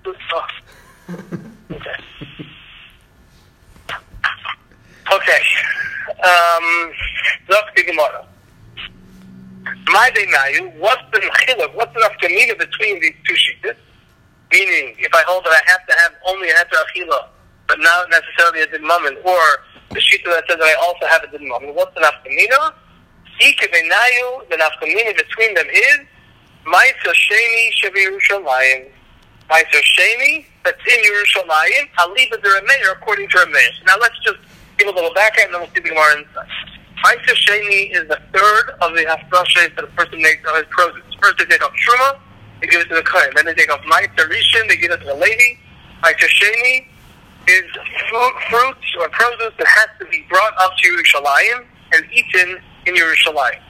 Oh. 0.32 1.14
okay. 1.70 1.96
Okay. 5.12 5.40
Um, 6.26 6.92
look, 7.48 7.66
the 7.76 7.84
Gemara. 7.84 8.26
My 9.86 10.10
day 10.10 10.26
Mayu, 10.26 10.74
what's 10.78 11.02
the 11.12 11.20
mechillah, 11.20 11.72
what's 11.74 11.94
the 11.94 12.00
nafkamina 12.00 12.58
between 12.58 13.00
these 13.00 13.14
two 13.24 13.36
sheets? 13.36 13.78
Meaning, 14.50 14.96
if 14.98 15.14
I 15.14 15.22
hold 15.26 15.44
that 15.44 15.50
I 15.50 15.62
have 15.70 15.86
to 15.86 15.94
have 16.02 16.12
only 16.26 16.50
a 16.50 16.54
heter 16.54 16.82
achila, 16.82 17.28
but 17.68 17.78
not 17.78 18.10
necessarily 18.10 18.62
a 18.62 18.66
din 18.66 18.86
mammon, 18.86 19.16
or 19.24 19.42
the 19.90 20.00
sheet 20.00 20.24
that 20.24 20.42
says 20.48 20.58
that 20.58 20.66
I 20.66 20.74
also 20.82 21.06
have 21.06 21.22
a 21.22 21.30
din 21.30 21.46
mammon, 21.48 21.74
what's 21.74 21.94
the 21.94 22.00
nafkamina? 22.00 22.74
Ikevenayu, 23.40 24.48
the 24.50 24.56
nafkamina 24.56 25.16
between 25.16 25.54
them 25.54 25.66
is 25.70 25.98
Ma'aser 26.66 27.14
Sheni 27.14 27.70
Shevi 27.78 28.02
Yerushalayim. 28.06 28.86
Ma'aser 29.48 29.82
Sheni, 29.94 30.46
that's 30.64 30.82
in 30.90 30.98
Yerushalayim, 31.06 31.86
Aliba 31.98 32.42
the 32.42 32.48
Remeir, 32.48 32.92
according 32.92 33.28
to 33.28 33.36
Remeir. 33.38 33.70
Now 33.86 33.94
let's 34.00 34.18
just 34.24 34.38
a 34.84 34.92
little 34.92 35.14
background, 35.14 35.46
and 35.46 35.54
then 35.54 35.60
we'll 35.62 35.72
see 35.72 35.80
the 35.80 35.88
Gemara 35.88 36.20
inside. 36.20 36.48
Ma'aser 37.04 37.36
Sheni 37.36 37.94
is 37.94 38.08
the 38.08 38.18
third 38.32 38.74
of 38.80 38.92
the 38.96 39.04
Hafrashas 39.04 39.74
that 39.76 39.84
a 39.84 39.92
person 39.94 40.20
makes 40.20 40.44
uh, 40.44 40.50
on 40.50 40.56
his 40.56 40.66
produce. 40.70 41.02
First 41.22 41.38
they 41.38 41.44
take 41.44 41.64
off 41.64 41.72
Truma, 41.72 42.18
they 42.60 42.66
give 42.66 42.80
it 42.80 42.88
to 42.88 42.96
the 42.96 43.02
Kohen. 43.02 43.30
Then 43.34 43.44
they 43.44 43.54
take 43.54 43.70
off 43.70 43.80
Ma'aser 43.82 44.28
Rishon, 44.28 44.68
they 44.68 44.76
give 44.76 44.90
it 44.90 44.98
to 44.98 45.06
the 45.06 45.14
lady. 45.14 45.58
Ma'aser 46.02 46.28
Sheni 46.28 46.86
is 47.48 47.64
fruit, 48.10 48.34
fruits 48.50 48.86
or 48.98 49.08
produce 49.10 49.54
that 49.58 49.66
has 49.66 49.88
to 50.00 50.06
be 50.06 50.24
brought 50.28 50.54
up 50.58 50.72
to 50.76 50.88
Yerushalayim 50.88 51.64
and 51.92 52.04
eaten 52.12 52.58
in 52.86 52.94
Yerushalayim. 52.94 53.60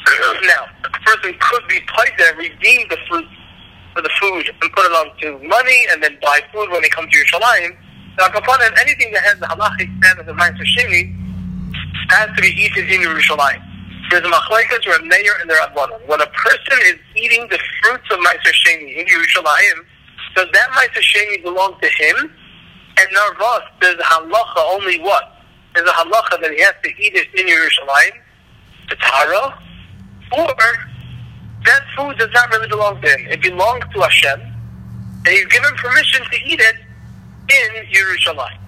now, 0.46 0.66
a 0.84 0.90
person 1.04 1.34
could 1.38 1.68
be 1.68 1.80
paida, 1.80 2.36
redeem 2.36 2.88
the 2.88 2.96
fruit 3.08 3.26
for 3.94 4.02
the 4.02 4.10
food 4.20 4.48
and 4.48 4.72
put 4.72 4.84
it 4.84 4.92
onto 4.92 5.46
money 5.46 5.86
and 5.90 6.02
then 6.02 6.16
buy 6.22 6.40
food 6.52 6.70
when 6.70 6.82
they 6.82 6.88
come 6.88 7.08
to 7.08 7.16
Yerushalayim. 7.16 7.76
Now, 8.20 8.26
upon 8.26 8.60
anything 8.76 9.10
that 9.12 9.24
has 9.24 9.40
the 9.40 9.46
halachic 9.46 9.88
status 9.96 10.28
of 10.28 10.36
Ma'aser 10.36 10.68
Sheni 10.76 11.16
has 12.12 12.28
to 12.36 12.42
be 12.42 12.52
eaten 12.52 12.84
in 12.84 13.00
Yerushalayim. 13.00 13.64
There's 14.10 14.20
a 14.20 14.28
machlekes 14.28 14.86
or 14.86 15.00
a 15.00 15.02
mayor 15.06 15.32
and 15.40 15.48
there 15.48 15.56
are 15.56 15.72
When 16.04 16.20
a 16.20 16.26
person 16.26 16.78
is 16.84 16.96
eating 17.16 17.48
the 17.48 17.58
fruits 17.80 18.04
of 18.10 18.18
Ma'aser 18.18 18.52
Sheni 18.52 19.00
in 19.00 19.06
Yerushalayim, 19.06 19.86
does 20.36 20.48
that 20.52 20.68
Ma'aser 20.68 21.00
Sheni 21.00 21.42
belong 21.42 21.80
to 21.80 21.88
him? 21.88 22.30
And 22.98 23.08
Narvas, 23.08 23.62
there's 23.80 23.98
a 23.98 24.02
halacha 24.02 24.74
only 24.74 25.00
what? 25.00 25.40
There's 25.74 25.88
a 25.88 25.92
halacha 25.92 26.42
that 26.42 26.50
he 26.50 26.60
has 26.60 26.74
to 26.84 26.90
eat 27.00 27.14
it 27.14 27.28
in 27.32 27.46
Yerushalayim, 27.46 28.20
the 28.90 28.96
Tara, 28.96 29.58
or 30.36 30.54
that 31.64 31.82
food 31.96 32.18
does 32.18 32.28
not 32.34 32.50
really 32.50 32.68
belong 32.68 33.00
to 33.00 33.08
him. 33.08 33.28
It 33.28 33.40
belongs 33.40 33.84
to 33.94 34.00
Hashem, 34.02 34.40
and 34.40 35.26
he's 35.26 35.46
given 35.46 35.74
permission 35.76 36.22
to 36.30 36.36
eat 36.44 36.60
it 36.60 36.76
in 37.50 37.86
Yerushalayim. 37.90 38.58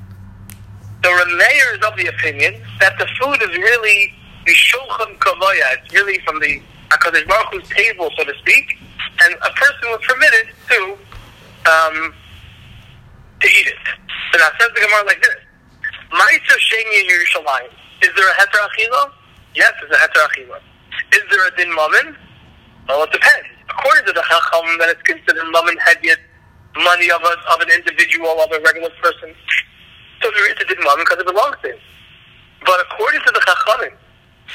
The 1.02 1.08
Rameir 1.08 1.78
is 1.78 1.84
of 1.86 1.96
the 1.96 2.06
opinion 2.06 2.62
that 2.80 2.98
the 2.98 3.06
food 3.20 3.42
is 3.42 3.56
really 3.56 4.12
the 4.46 4.52
Shulchan 4.52 5.18
Kavaya. 5.18 5.78
It's 5.78 5.94
really 5.94 6.18
from 6.20 6.40
the 6.40 6.60
HaKadosh 6.90 7.26
Baruch 7.26 7.64
table, 7.70 8.10
so 8.16 8.24
to 8.24 8.32
speak, 8.38 8.78
and 9.24 9.34
a 9.34 9.50
person 9.50 9.90
was 9.90 10.00
permitted 10.06 10.54
to 10.68 10.98
um, 11.66 12.14
to 13.40 13.48
eat 13.48 13.66
it. 13.66 13.84
So 14.32 14.38
now 14.38 14.48
says 14.58 14.68
the 14.74 14.80
Gemara 14.80 15.06
like 15.06 15.22
this: 15.22 15.36
Ma'aser 16.12 16.58
Sheni 16.58 17.02
in 17.02 17.08
Yerushalayim. 17.08 17.72
Is 18.02 18.10
there 18.16 18.28
a 18.28 18.34
heter? 18.34 19.10
Yes, 19.54 19.72
there's 19.80 19.92
a 19.92 20.08
heter. 20.08 20.58
Is 21.12 21.22
there 21.30 21.46
a 21.46 21.56
din 21.56 21.74
mammon? 21.74 22.16
Well, 22.88 23.04
it 23.04 23.12
depends. 23.12 23.46
According 23.70 24.06
to 24.06 24.12
the 24.12 24.22
Chacham, 24.22 24.78
that 24.78 24.88
it's 24.90 25.02
considered 25.02 25.44
mammon 25.50 25.76
hedyet, 25.78 26.16
money 26.76 27.10
of 27.10 27.20
a, 27.22 27.34
of 27.52 27.60
an 27.60 27.70
individual, 27.70 28.40
of 28.40 28.50
a 28.52 28.60
regular 28.60 28.90
person. 29.02 29.34
So 30.22 30.30
there 30.30 30.46
is 30.50 30.56
a 30.60 30.64
din 30.64 30.78
mammon 30.84 31.04
because 31.04 31.18
it 31.20 31.26
belongs 31.26 31.56
to 31.62 31.72
him. 31.74 31.80
But 32.64 32.80
according 32.80 33.20
to 33.26 33.30
the 33.32 33.42
Chachamim, 33.42 33.94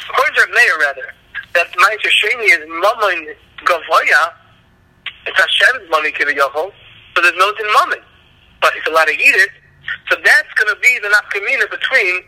according 0.10 0.36
to 0.36 0.46
Meir 0.54 0.76
rather, 0.80 1.08
that 1.54 1.68
Ma'aser 1.76 2.12
Sheni 2.12 2.48
is 2.56 2.64
mammon 2.66 3.36
gavoya, 3.66 4.34
it's 5.28 5.38
Hashem's 5.38 5.90
money 5.90 6.12
kiviyachol, 6.12 6.72
so 6.72 7.22
there's 7.22 7.38
no 7.38 7.54
din 7.56 7.68
mammon. 7.74 8.00
But 8.62 8.74
he's 8.74 8.88
allowed 8.88 9.12
to 9.12 9.14
eat 9.14 9.36
it, 9.36 9.52
so 10.10 10.16
that's 10.24 10.52
going 10.56 10.74
to 10.74 10.80
be 10.82 11.00
the 11.04 11.10
nafkamina 11.10 11.70
between 11.70 12.24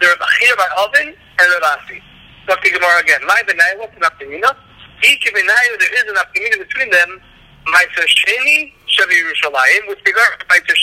the 0.00 0.06
Rebbe 0.06 0.56
by 0.56 0.68
Oven 0.82 1.14
and 1.14 1.46
the 1.50 1.58
Asi. 1.64 2.02
Dr. 2.46 2.70
Gemara 2.70 3.00
again. 3.00 3.20
My 3.26 3.40
benai, 3.46 3.78
what's 3.78 3.96
an 3.96 4.02
aftermina? 4.02 4.54
Each 5.02 5.24
benai, 5.32 5.64
there 5.78 5.94
is 5.94 6.10
an 6.10 6.16
aftermina 6.16 6.58
between 6.58 6.90
them. 6.90 7.20
Ma'aser 7.66 8.04
Sheni, 8.04 8.72
Shavi 8.94 9.18
Yerushalayim, 9.18 9.88
with 9.88 9.98
regard 10.06 10.38
to 10.38 10.46
Ma'aser 10.46 10.74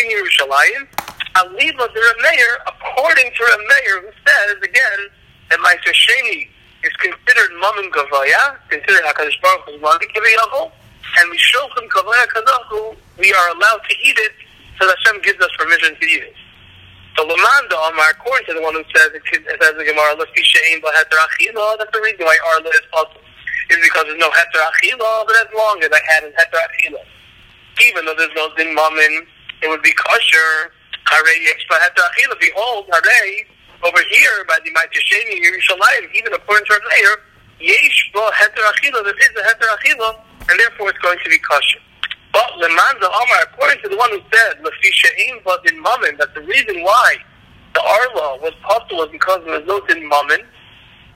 in 0.00 0.06
Yerushalayim, 0.08 0.88
Aliva 1.36 1.88
the 1.92 2.00
Rameir, 2.00 2.52
according 2.66 3.30
to 3.36 3.42
Rameir, 3.44 4.00
who 4.00 4.10
says, 4.24 4.56
again, 4.62 5.00
that 5.50 5.58
Ma'aser 5.60 5.92
Sheni 5.92 6.48
is 6.84 6.92
considered 6.96 7.50
Mammon 7.60 7.90
Gavaya, 7.92 8.56
considered 8.68 9.04
HaKadosh 9.04 9.40
Baruch 9.42 9.64
Hu's 9.66 9.80
Mali 9.80 10.06
Kiviyahu, 10.08 10.70
and 11.20 11.32
Mishochem 11.32 11.88
Kavaya 11.88 12.26
Kadahu, 12.28 12.96
we 13.18 13.32
are 13.32 13.48
allowed 13.50 13.82
to 13.88 13.94
eat 14.02 14.16
it, 14.18 14.32
so 14.80 14.88
Hashem 14.88 15.20
gives 15.22 15.40
us 15.40 15.50
permission 15.58 15.94
to 16.00 16.06
eat 16.06 16.22
it. 16.22 16.34
So 17.16 17.28
Lamanda 17.28 17.76
Omar, 17.76 18.10
according 18.16 18.46
to 18.46 18.54
the 18.54 18.62
one 18.62 18.72
who 18.72 18.84
says 18.96 19.10
it, 19.12 19.22
says 19.28 19.74
the 19.76 19.84
Gemara, 19.84 20.16
Lafi 20.16 20.40
Shein 20.40 20.80
Heter 20.80 21.20
Achila, 21.28 21.76
that's 21.76 21.92
the 21.92 22.00
reason 22.00 22.24
why 22.24 22.38
Arla 22.54 22.70
is 22.70 22.86
possible. 22.90 23.20
Is 23.68 23.76
because 23.84 24.04
there's 24.06 24.18
no 24.18 24.30
Heter 24.30 24.64
Achila, 24.64 25.26
but 25.26 25.36
as 25.36 25.52
long 25.54 25.82
as 25.82 25.90
I 25.92 26.00
had 26.08 26.24
an 26.24 26.32
Heter. 26.32 27.19
Even 27.88 28.04
though 28.04 28.14
there's 28.16 28.34
no 28.36 28.54
Din 28.56 28.74
Mamin, 28.74 29.26
it 29.62 29.68
would 29.68 29.82
be 29.82 29.92
kosher. 29.92 30.72
Behold, 32.40 32.86
Hare, 32.92 33.44
over 33.82 34.02
here 34.10 34.44
by 34.46 34.58
the 34.64 34.70
Ma'aser 34.70 35.00
Sheni 35.00 35.40
Yerushalayim, 35.40 36.12
even 36.14 36.32
according 36.32 36.66
to 36.66 36.72
our 36.74 36.80
layer, 36.90 37.16
Yeshba 37.60 38.30
Heter 38.32 38.64
Achila, 38.72 39.04
there 39.04 39.16
is 39.16 39.30
a 39.36 39.42
Heter 39.42 39.68
Achila, 39.76 40.20
and 40.48 40.58
therefore 40.58 40.90
it's 40.90 40.98
going 40.98 41.18
to 41.22 41.30
be 41.30 41.38
kosher. 41.38 41.80
But 42.32 42.46
Lemanza 42.60 43.04
Omar, 43.04 43.42
according 43.52 43.82
to 43.82 43.88
the 43.88 43.96
one 43.96 44.10
who 44.10 44.20
said 44.32 44.62
Lefishaim 44.62 45.42
but 45.44 45.68
in 45.70 45.82
Mammon, 45.82 46.16
that 46.18 46.32
the 46.34 46.42
reason 46.42 46.82
why 46.82 47.16
the 47.74 47.82
Arla 47.82 48.38
was 48.40 48.52
possible 48.62 48.98
was 48.98 49.08
because 49.10 49.40
there 49.44 49.58
was 49.58 49.66
no 49.66 49.80
din 49.86 50.08
Mammon, 50.08 50.40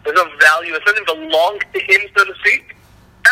there's 0.04 0.16
no 0.16 0.28
value, 0.40 0.75
it 0.75 0.85
doesn't 0.85 1.06
belong 1.06 1.61
to 1.73 1.80
him, 1.80 2.00
so 2.16 2.25
to 2.25 2.35
speak. 2.40 2.74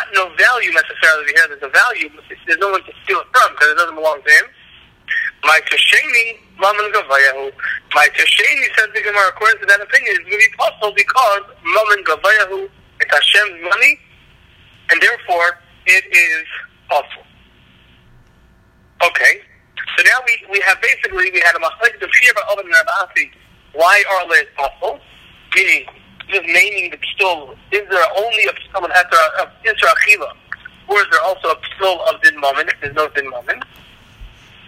Not 0.03 0.15
no 0.15 0.35
value 0.35 0.73
necessarily 0.73 1.31
here, 1.31 1.47
there's 1.47 1.63
a 1.63 1.71
value, 1.71 2.11
but 2.11 2.25
there's 2.27 2.59
no 2.59 2.71
one 2.71 2.83
to 2.83 2.93
steal 3.05 3.21
it 3.21 3.27
from 3.31 3.55
because 3.55 3.71
it 3.71 3.77
doesn't 3.79 3.95
belong 3.95 4.19
to 4.19 4.31
him. 4.31 4.47
My 5.45 5.61
Tasheni, 5.71 6.43
Mammon 6.59 6.91
Gavayahu. 6.91 7.53
My 7.95 8.09
Tasheni 8.19 8.67
says 8.75 8.89
the 8.95 9.03
Gemara, 9.03 9.29
according 9.29 9.61
to 9.61 9.67
that 9.67 9.81
opinion, 9.81 10.11
is 10.19 10.27
really 10.27 10.51
possible 10.59 10.93
because 10.97 11.43
Mammon 11.63 12.03
Gavayahu 12.03 12.65
is 12.67 13.09
Hashem's 13.11 13.63
money, 13.63 13.99
and 14.91 15.01
therefore 15.01 15.59
it 15.87 16.05
is 16.11 16.47
possible. 16.89 17.27
Okay. 19.07 19.43
So 19.99 20.03
now 20.03 20.19
we, 20.27 20.35
we 20.51 20.61
have 20.67 20.83
basically, 20.83 21.31
we 21.31 21.41
had 21.47 21.55
a 21.55 21.61
machalik 21.61 22.03
of 22.03 22.11
about 22.11 22.59
Oven 22.59 22.67
and 22.67 22.75
Rav 22.75 23.07
Asi. 23.07 23.31
Why 23.75 24.03
are 24.11 24.35
is 24.35 24.51
possible? 24.57 24.99
Meaning, 25.55 25.87
just 26.29 26.47
naming 26.47 26.91
the 26.91 26.99
pstul. 26.99 27.57
Is 27.71 27.83
there 27.91 28.07
only 28.17 28.45
a 28.45 28.53
pstul 28.53 28.85
of 28.85 28.91
Isra 28.91 29.89
Achila? 29.89 30.33
Or 30.89 30.99
is 31.01 31.07
there 31.11 31.23
also 31.23 31.49
a 31.51 31.57
pstul 31.57 31.99
of 32.09 32.21
Din 32.23 32.39
Moment, 32.41 32.69
if 32.69 32.81
there's 32.81 32.95
no 32.95 33.09
Din 33.09 33.29
Moment? 33.31 33.65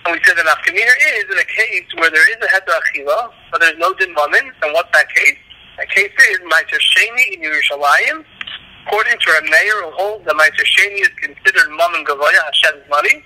And 0.06 0.12
we 0.12 0.20
said 0.24 0.36
that 0.36 0.44
Afkamina 0.44 0.94
is 1.16 1.24
in 1.32 1.38
a 1.38 1.44
case 1.44 1.88
where 1.96 2.10
there 2.10 2.28
is 2.30 2.36
a 2.36 2.48
Heter 2.48 2.76
Achila, 2.76 3.32
but 3.50 3.60
there's 3.60 3.78
no 3.78 3.94
Din 3.94 4.12
Moment. 4.12 4.52
And 4.62 4.72
what's 4.74 4.92
that 4.92 5.08
case? 5.08 5.38
That 5.78 5.90
case 5.90 6.12
is 6.30 6.38
Ma'aser 6.40 6.78
Sheni 6.78 7.34
in 7.34 7.40
Yerushalayim. 7.40 8.24
According 8.86 9.18
to 9.18 9.30
our 9.30 9.42
mayor 9.42 9.80
who 9.82 9.90
holds 9.92 10.24
that 10.26 10.34
Ma'aser 10.34 10.66
Sheni 10.66 11.00
is 11.00 11.10
considered 11.20 11.68
and 11.68 12.06
Gavoya, 12.06 12.44
Hashem's 12.44 12.88
money, 12.90 13.24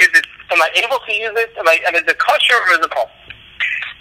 is 0.00 0.08
it, 0.08 0.26
am 0.50 0.60
I 0.60 0.70
able 0.74 0.98
to 0.98 1.12
use 1.12 1.32
it? 1.34 1.50
Am 1.58 1.68
I, 1.68 1.78
and 1.86 1.96
is 1.96 2.02
it 2.02 2.18
kosher 2.18 2.54
or 2.54 2.72
is 2.72 2.84
it 2.84 2.90
not? 2.94 3.10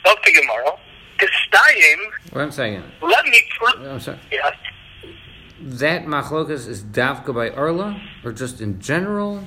Look 0.05 0.24
to 0.24 0.31
Gemara. 0.31 0.77
Kistayim. 1.22 2.34
One 2.34 2.51
second. 2.51 2.84
Let 3.01 3.25
me. 3.25 3.42
I'm 3.88 4.00
sorry. 4.00 4.20
Yes. 4.32 4.56
That 5.62 6.06
machlokas 6.06 6.68
is 6.68 6.84
davka 6.84 7.34
by 7.36 7.51
Arla, 7.51 8.01
or 8.25 8.32
just 8.32 8.62
in 8.62 8.80
general? 8.82 9.44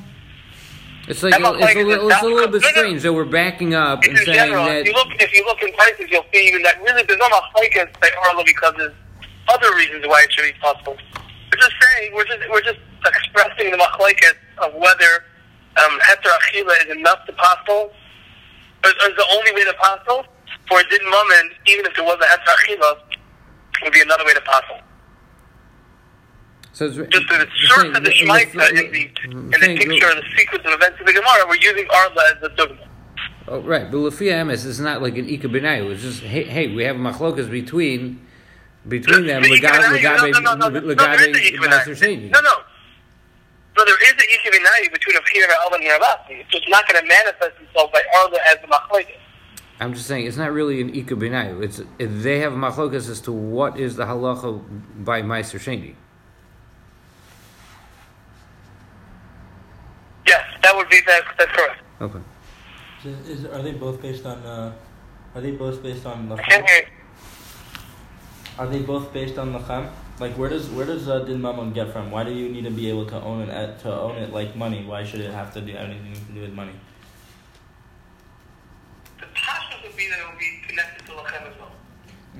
It's 1.08 1.22
like 1.22 1.32
That 1.32 1.42
a, 1.42 1.58
it's, 1.58 1.74
a 1.76 1.82
little, 1.84 2.08
it's 2.08 2.22
a 2.22 2.26
little 2.26 2.48
bit 2.48 2.62
strange 2.62 3.02
that 3.02 3.12
we're 3.12 3.26
backing 3.26 3.74
up 3.74 4.04
and 4.04 4.16
In 4.16 4.24
saying 4.24 4.38
general, 4.38 4.66
if 4.68 4.86
you 4.86 4.92
that. 4.92 4.98
look, 5.04 5.08
if 5.20 5.34
you 5.34 5.44
look 5.44 5.60
in 5.62 5.70
places, 5.74 6.06
you'll 6.10 6.24
see 6.32 6.48
even 6.48 6.62
that 6.62 6.80
really 6.82 7.02
there's 7.02 7.18
no 7.18 7.28
machlekes 7.28 8.00
by 8.00 8.08
Arla 8.24 8.42
because 8.46 8.72
there's 8.78 8.94
other 9.52 9.74
reasons 9.76 10.06
why 10.06 10.22
it 10.22 10.32
should 10.32 10.44
be 10.54 10.58
possible. 10.60 10.96
We're 11.52 11.58
just 11.58 11.74
saying, 11.82 12.14
we're 12.14 12.24
just 12.24 12.40
we're 12.50 12.62
just 12.62 12.78
expressing 13.04 13.70
the 13.70 13.76
machlekes 13.76 14.32
of 14.62 14.72
whether 14.74 15.24
um, 15.76 15.98
heter 16.00 16.30
achila 16.30 16.86
is 16.86 16.96
enough 16.96 17.26
to 17.26 17.32
possible, 17.34 17.92
or 18.84 18.90
is 18.90 19.16
the 19.18 19.26
only 19.32 19.52
way 19.52 19.64
to 19.64 19.74
possible, 19.74 20.24
or 20.70 20.80
it 20.80 20.86
didn't 20.90 21.10
moment, 21.10 21.52
even 21.66 21.86
if 21.86 21.94
there 21.94 22.04
was 22.04 22.18
a 22.20 22.38
achila, 22.38 22.96
would 23.82 23.92
be 23.92 24.00
another 24.00 24.24
way 24.24 24.34
to 24.34 24.40
possible. 24.40 24.80
So 26.72 26.86
it's, 26.86 26.96
Just 26.96 27.28
the 27.28 27.46
source 27.66 27.96
of 27.96 28.02
the 28.02 28.10
Shemaita 28.10 28.70
in 28.70 28.90
the, 28.90 29.10
in 29.30 29.50
the 29.50 29.86
picture 29.86 30.10
of 30.10 30.16
the 30.16 30.24
sequence 30.36 30.64
of 30.64 30.72
events 30.72 30.98
of 30.98 31.06
the 31.06 31.12
Gemara, 31.12 31.46
we're 31.48 31.56
using 31.56 31.86
Arla 31.88 32.22
as 32.34 32.40
the 32.40 32.48
dogma. 32.56 32.88
Oh, 33.46 33.60
right, 33.60 33.90
but 33.90 33.98
Lafia 33.98 34.42
Emes 34.42 34.64
is 34.64 34.80
not 34.80 35.02
like 35.02 35.16
an 35.16 35.28
Ika 35.28 35.48
Benayu. 35.48 35.92
It's 35.92 36.02
just, 36.02 36.22
hey, 36.22 36.44
hey, 36.44 36.74
we 36.74 36.82
have 36.84 36.96
machlokas 36.96 37.50
between 37.50 38.26
between 38.88 39.26
them, 39.26 39.42
The 39.42 39.48
Legabe 39.48 40.32
no, 40.32 40.40
no, 40.40 40.54
no, 40.54 40.68
no, 40.68 40.80
no, 40.80 40.94
there 40.94 41.30
is 41.30 41.54
a 41.54 41.60
Master. 41.60 41.94
No, 41.94 42.40
no. 42.40 42.54
No, 43.76 43.84
there 43.84 44.02
is 44.04 44.12
an 44.12 44.18
Ikebinayu 44.18 44.92
between 44.92 45.16
a 45.16 45.22
Peter 45.22 45.46
and 45.46 45.54
Alvin 45.62 45.82
and 45.82 46.40
It's 46.40 46.50
just 46.50 46.68
not 46.68 46.86
going 46.86 47.00
to 47.00 47.08
manifest 47.08 47.60
itself 47.60 47.92
by 47.92 48.02
Arla 48.18 48.38
as 48.52 48.60
the 48.60 48.68
Machlekes. 48.68 49.18
I'm 49.80 49.92
just 49.94 50.06
saying, 50.06 50.26
it's 50.26 50.36
not 50.36 50.52
really 50.52 50.80
an 50.80 50.94
Ika 50.94 51.14
Benayu. 51.14 51.62
It's 51.62 51.82
they 51.98 52.38
have 52.40 52.52
machlokas 52.52 53.08
as 53.10 53.20
to 53.22 53.32
what 53.32 53.78
is 53.78 53.96
the 53.96 54.04
halacha 54.04 54.62
by 55.04 55.20
Ma'aser 55.22 55.58
Sheni. 55.58 55.94
Yes, 60.26 60.44
that 60.62 60.76
would 60.76 60.88
be, 60.88 61.00
that, 61.06 61.22
that's 61.38 61.52
correct. 61.52 61.80
Okay. 62.00 62.20
Is, 63.04 63.28
is, 63.28 63.44
are 63.46 63.62
they 63.62 63.72
both 63.72 64.00
based 64.00 64.24
on? 64.24 64.38
Uh, 64.38 64.72
are 65.34 65.40
they 65.40 65.50
both 65.50 65.82
based 65.82 66.06
on 66.06 66.30
I 66.32 66.36
can't 66.42 66.64
lachem? 66.64 66.68
hear. 66.68 66.88
Are 68.58 68.66
they 68.68 68.80
both 68.82 69.12
based 69.12 69.36
on 69.38 69.52
lachem? 69.52 69.90
Like 70.20 70.38
where 70.38 70.48
does 70.48 70.70
where 70.70 70.86
does 70.86 71.08
uh, 71.08 71.18
din 71.24 71.42
mammon 71.42 71.72
get 71.72 71.92
from? 71.92 72.10
Why 72.12 72.22
do 72.22 72.30
you 72.32 72.48
need 72.48 72.64
to 72.64 72.70
be 72.70 72.88
able 72.88 73.04
to 73.06 73.20
own 73.20 73.48
it 73.48 73.78
to 73.80 73.92
own 73.92 74.16
it 74.16 74.32
like 74.32 74.54
money? 74.54 74.84
Why 74.84 75.02
should 75.02 75.20
it 75.20 75.32
have 75.32 75.52
to 75.54 75.60
do 75.60 75.74
anything 75.76 76.14
to 76.14 76.32
do 76.32 76.40
with 76.42 76.52
money? 76.52 76.72
The 79.18 79.26
Pasha 79.34 79.76
would 79.82 79.96
be 79.96 80.08
that 80.08 80.20
it 80.20 80.26
would 80.30 80.38
be 80.38 80.60
connected 80.68 81.04
to 81.06 81.14
Lachem 81.34 81.50
as 81.50 81.58
well. 81.58 81.70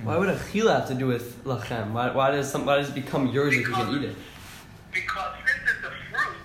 Why 0.03 0.19
would 0.19 0.29
a 0.29 0.37
chila 0.37 0.81
have 0.81 0.89
to 0.89 0.95
do 0.95 1.07
with 1.07 1.45
lachem? 1.45 1.93
Why, 1.93 2.11
why 2.11 2.31
does 2.31 2.51
some, 2.51 2.67
why 2.67 2.77
does 2.77 2.89
it 2.89 2.95
become 2.95 3.29
yours 3.29 3.55
if 3.55 3.61
you 3.61 3.73
can 3.73 3.97
eat 3.97 4.05
it? 4.11 4.17
Because 4.93 5.35
since 5.47 5.63
it's 5.63 5.87
a 5.87 5.93
fruit, 6.11 6.37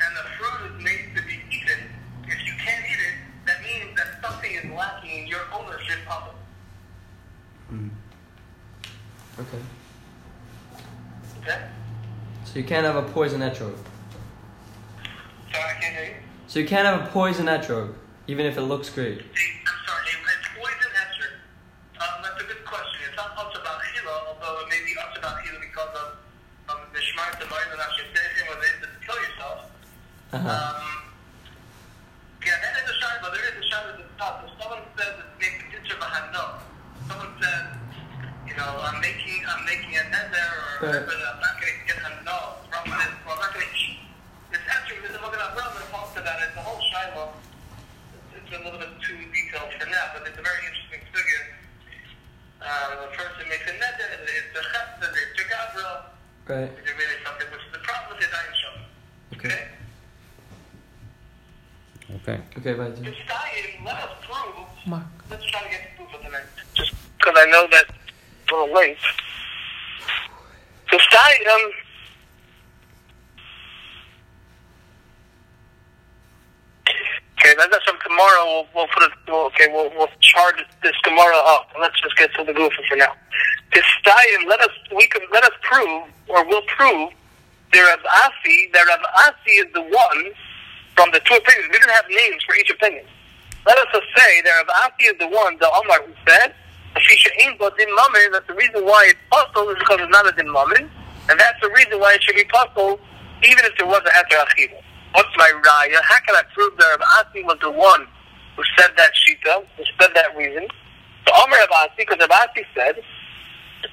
and 0.00 0.16
the 0.16 0.22
fruit 0.36 0.70
is 0.70 0.82
made 0.82 1.16
to 1.16 1.22
be 1.22 1.40
eaten, 1.50 1.78
if 2.26 2.46
you 2.46 2.52
can't 2.58 2.84
eat 2.84 2.98
it, 2.98 3.14
that 3.46 3.62
means 3.62 3.96
that 3.96 4.22
something 4.22 4.52
is 4.52 4.64
lacking 4.76 5.22
in 5.22 5.26
your 5.26 5.40
ownership 5.52 5.98
of 6.10 6.28
it. 6.28 6.34
Hmm. 7.68 7.88
Okay. 9.38 9.58
Okay? 11.42 11.68
So 12.44 12.58
you 12.58 12.64
can't 12.64 12.84
have 12.84 12.96
a 12.96 13.02
poison 13.10 13.40
etrog. 13.40 13.76
Sorry, 15.50 15.64
I 15.64 15.80
can't 15.80 15.94
hear 15.96 16.04
you. 16.04 16.14
So 16.46 16.58
you 16.58 16.66
can't 16.66 16.86
have 16.86 17.08
a 17.08 17.10
poison 17.10 17.46
etrog, 17.46 17.94
even 18.26 18.46
if 18.46 18.58
it 18.58 18.62
looks 18.62 18.90
great. 18.90 19.18
See, 19.18 19.50
I'm 19.66 19.78
sorry, 19.88 20.04
a, 20.12 20.18
a 20.20 20.60
poison 20.60 20.92
answer. 21.00 21.28
Um, 21.96 22.22
that's 22.22 22.42
a 22.42 22.46
good 22.46 22.64
question. 22.64 23.00
It's 23.08 23.16
not 23.16 23.32
us 23.40 23.56
about 23.56 23.80
Hila, 23.80 24.36
although 24.36 24.60
it 24.60 24.68
may 24.68 24.84
be 24.84 24.92
us 25.00 25.16
about 25.16 25.40
Hila 25.40 25.60
because 25.60 25.92
of 25.96 26.08
um, 26.68 26.80
the 26.92 27.00
Shemar 27.00 27.32
Tavoyin 27.40 27.72
and 27.72 27.80
Ashkenazi 27.80 28.42
was 28.52 28.60
able 28.60 28.86
to 28.86 29.00
kill 29.00 29.16
yourself. 29.16 29.72
Uh-huh. 30.32 30.48
Um, 30.48 30.80
yeah, 32.40 32.56
that 32.64 32.72
is 32.80 32.88
a 32.88 32.96
shot, 33.04 33.20
but 33.20 33.36
there 33.36 33.44
is 33.52 33.56
a 33.60 33.66
shot 33.68 33.84
at 33.92 33.96
the. 34.00 34.06
If 34.08 34.54
someone 34.62 34.86
says 34.96 35.12
it's 35.18 35.34
making 35.42 35.66
picture 35.74 35.98
behind 35.98 36.30
no, 36.32 36.56
someone 37.10 37.34
says, 37.42 37.74
you 38.46 38.54
know, 38.54 38.70
I'm 38.80 38.96
making, 39.02 39.42
I'm 39.50 39.66
making 39.66 39.92
a 39.98 40.04
nether 40.14 40.46
or 40.78 40.88
Right. 40.88 41.02
whatever, 41.04 41.26
I'm 41.26 41.42
not 41.42 41.58
going 41.58 41.74
to 41.74 41.84
get 41.90 41.98
a 42.06 42.10
no 42.22 42.38
from 42.70 42.86
this, 42.86 43.12
or 43.26 43.34
I'm 43.34 43.42
not 43.42 43.50
going 43.52 43.66
to 43.66 43.74
eat. 43.76 43.98
This 44.54 44.62
answer 44.72 44.94
is 44.94 45.10
looking 45.18 45.42
at 45.42 45.52
Ram 45.58 45.74
and 45.74 45.84
talks 45.90 46.14
about 46.16 46.38
it. 46.38 46.54
The 46.54 46.62
whole 46.62 46.78
Shiloh 46.94 47.34
it's 48.32 48.48
a 48.54 48.62
little 48.64 48.78
bit 48.80 48.94
too 49.02 49.16
detailed 49.20 49.74
for 49.76 49.86
now, 49.90 50.16
but 50.16 50.22
it's 50.28 50.38
a 50.38 50.44
very 50.44 50.62
interesting 50.64 51.02
figure. 51.12 51.44
Uh, 52.62 53.04
the 53.04 53.10
person 53.16 53.42
makes 53.50 53.66
a 53.68 53.74
nether, 53.76 54.06
it's 54.22 54.54
a 54.56 54.62
chesed, 54.70 55.02
it's 55.02 55.40
a 55.76 56.04
Right. 56.46 56.70
it's 56.78 56.90
really 56.94 57.18
something 57.24 57.46
which 57.50 57.64
is 57.66 57.72
the 57.72 57.78
problem 57.84 58.18
with 58.18 58.26
Yadayim 58.26 58.54
Shem. 58.54 58.76
Okay? 59.38 59.68
Okay. 62.22 62.40
Okay, 62.58 62.74
bye. 62.74 62.90
This 62.90 63.16
dying, 63.26 63.84
let 63.84 63.96
us 63.96 64.10
prove, 64.22 64.66
Mark. 64.86 65.04
let's 65.28 65.44
try 65.46 65.62
to 65.62 65.68
get 65.68 65.96
proof 65.96 66.14
of 66.14 66.22
the 66.22 66.28
night. 66.28 66.42
Just 66.74 66.94
because 67.18 67.34
I 67.36 67.46
know 67.50 67.66
that 67.70 67.84
it's 67.90 68.52
a 68.52 68.54
little 68.54 68.74
late. 68.74 68.98
This 70.90 71.02
dying, 71.10 71.42
um, 71.52 71.72
Okay, 77.42 77.54
then 77.58 77.66
that's 77.72 77.84
from 77.84 77.98
tomorrow. 78.06 78.44
We'll, 78.46 78.66
we'll 78.72 78.86
put 78.94 79.02
it. 79.02 79.10
We'll, 79.26 79.46
okay, 79.46 79.66
we'll 79.72 79.90
we'll 79.98 80.08
charge 80.20 80.62
this 80.84 80.94
tomorrow 81.02 81.38
up. 81.38 81.70
Let's 81.80 82.00
just 82.00 82.16
get 82.16 82.32
to 82.34 82.44
the 82.44 82.52
goof 82.52 82.72
for 82.88 82.96
now. 82.96 83.14
This 83.74 83.82
stallion, 83.98 84.48
let 84.48 84.60
us 84.60 84.70
we 84.94 85.08
can 85.08 85.22
let 85.32 85.42
us 85.42 85.50
prove 85.62 86.04
or 86.28 86.46
we'll 86.46 86.62
prove 86.62 87.10
that 87.72 87.80
Rav 87.80 87.98
Asi 88.06 88.70
that 88.72 88.86
Rav 88.86 89.00
Asi 89.26 89.50
is 89.58 89.66
the 89.74 89.82
one 89.82 90.32
from 90.96 91.10
the 91.12 91.20
two 91.20 91.34
opinions. 91.34 91.68
We 91.70 91.78
didn't 91.78 91.90
have 91.96 92.08
names 92.08 92.42
for 92.44 92.54
each 92.56 92.70
opinion. 92.70 93.04
Let 93.66 93.78
us 93.78 93.86
just 93.92 94.06
say 94.16 94.42
that 94.42 94.50
Rav 94.66 94.90
Asi 94.90 95.04
is 95.06 95.18
the 95.18 95.28
one, 95.28 95.56
the 95.58 95.70
Omar, 95.70 96.02
who 96.02 96.12
said. 96.26 96.54
That 96.94 98.44
the 98.46 98.54
reason 98.54 98.84
why 98.84 99.06
it's 99.08 99.20
possible 99.30 99.70
is 99.70 99.78
because 99.78 100.00
it's 100.00 100.10
not 100.10 100.28
a 100.28 100.32
din 100.32 100.50
mammon, 100.52 100.90
and 101.30 101.40
that's 101.40 101.60
the 101.62 101.70
reason 101.70 101.98
why 102.00 102.14
it 102.14 102.22
should 102.22 102.36
be 102.36 102.44
possible, 102.44 103.00
even 103.44 103.64
if 103.64 103.72
there 103.78 103.86
was 103.86 104.02
a 104.04 104.10
heter 104.10 104.44
achila. 104.44 104.80
What's 105.14 105.34
my 105.36 105.50
raya? 105.56 106.00
How 106.02 106.20
can 106.26 106.36
I 106.36 106.42
prove 106.52 106.76
that 106.76 106.98
Rav 106.98 107.02
Asi 107.24 107.42
was 107.44 107.58
the 107.62 107.70
one 107.70 108.06
who 108.56 108.62
said 108.76 108.90
that 108.96 109.12
shita, 109.14 109.64
who 109.76 109.84
said 110.00 110.10
that 110.14 110.36
reason? 110.36 110.68
The 111.24 111.32
Omer 111.32 111.56
Rav 111.56 111.70
Asi, 111.88 112.04
because 112.04 112.18
Rav 112.18 112.32
Asi 112.32 112.64
said, 112.74 113.02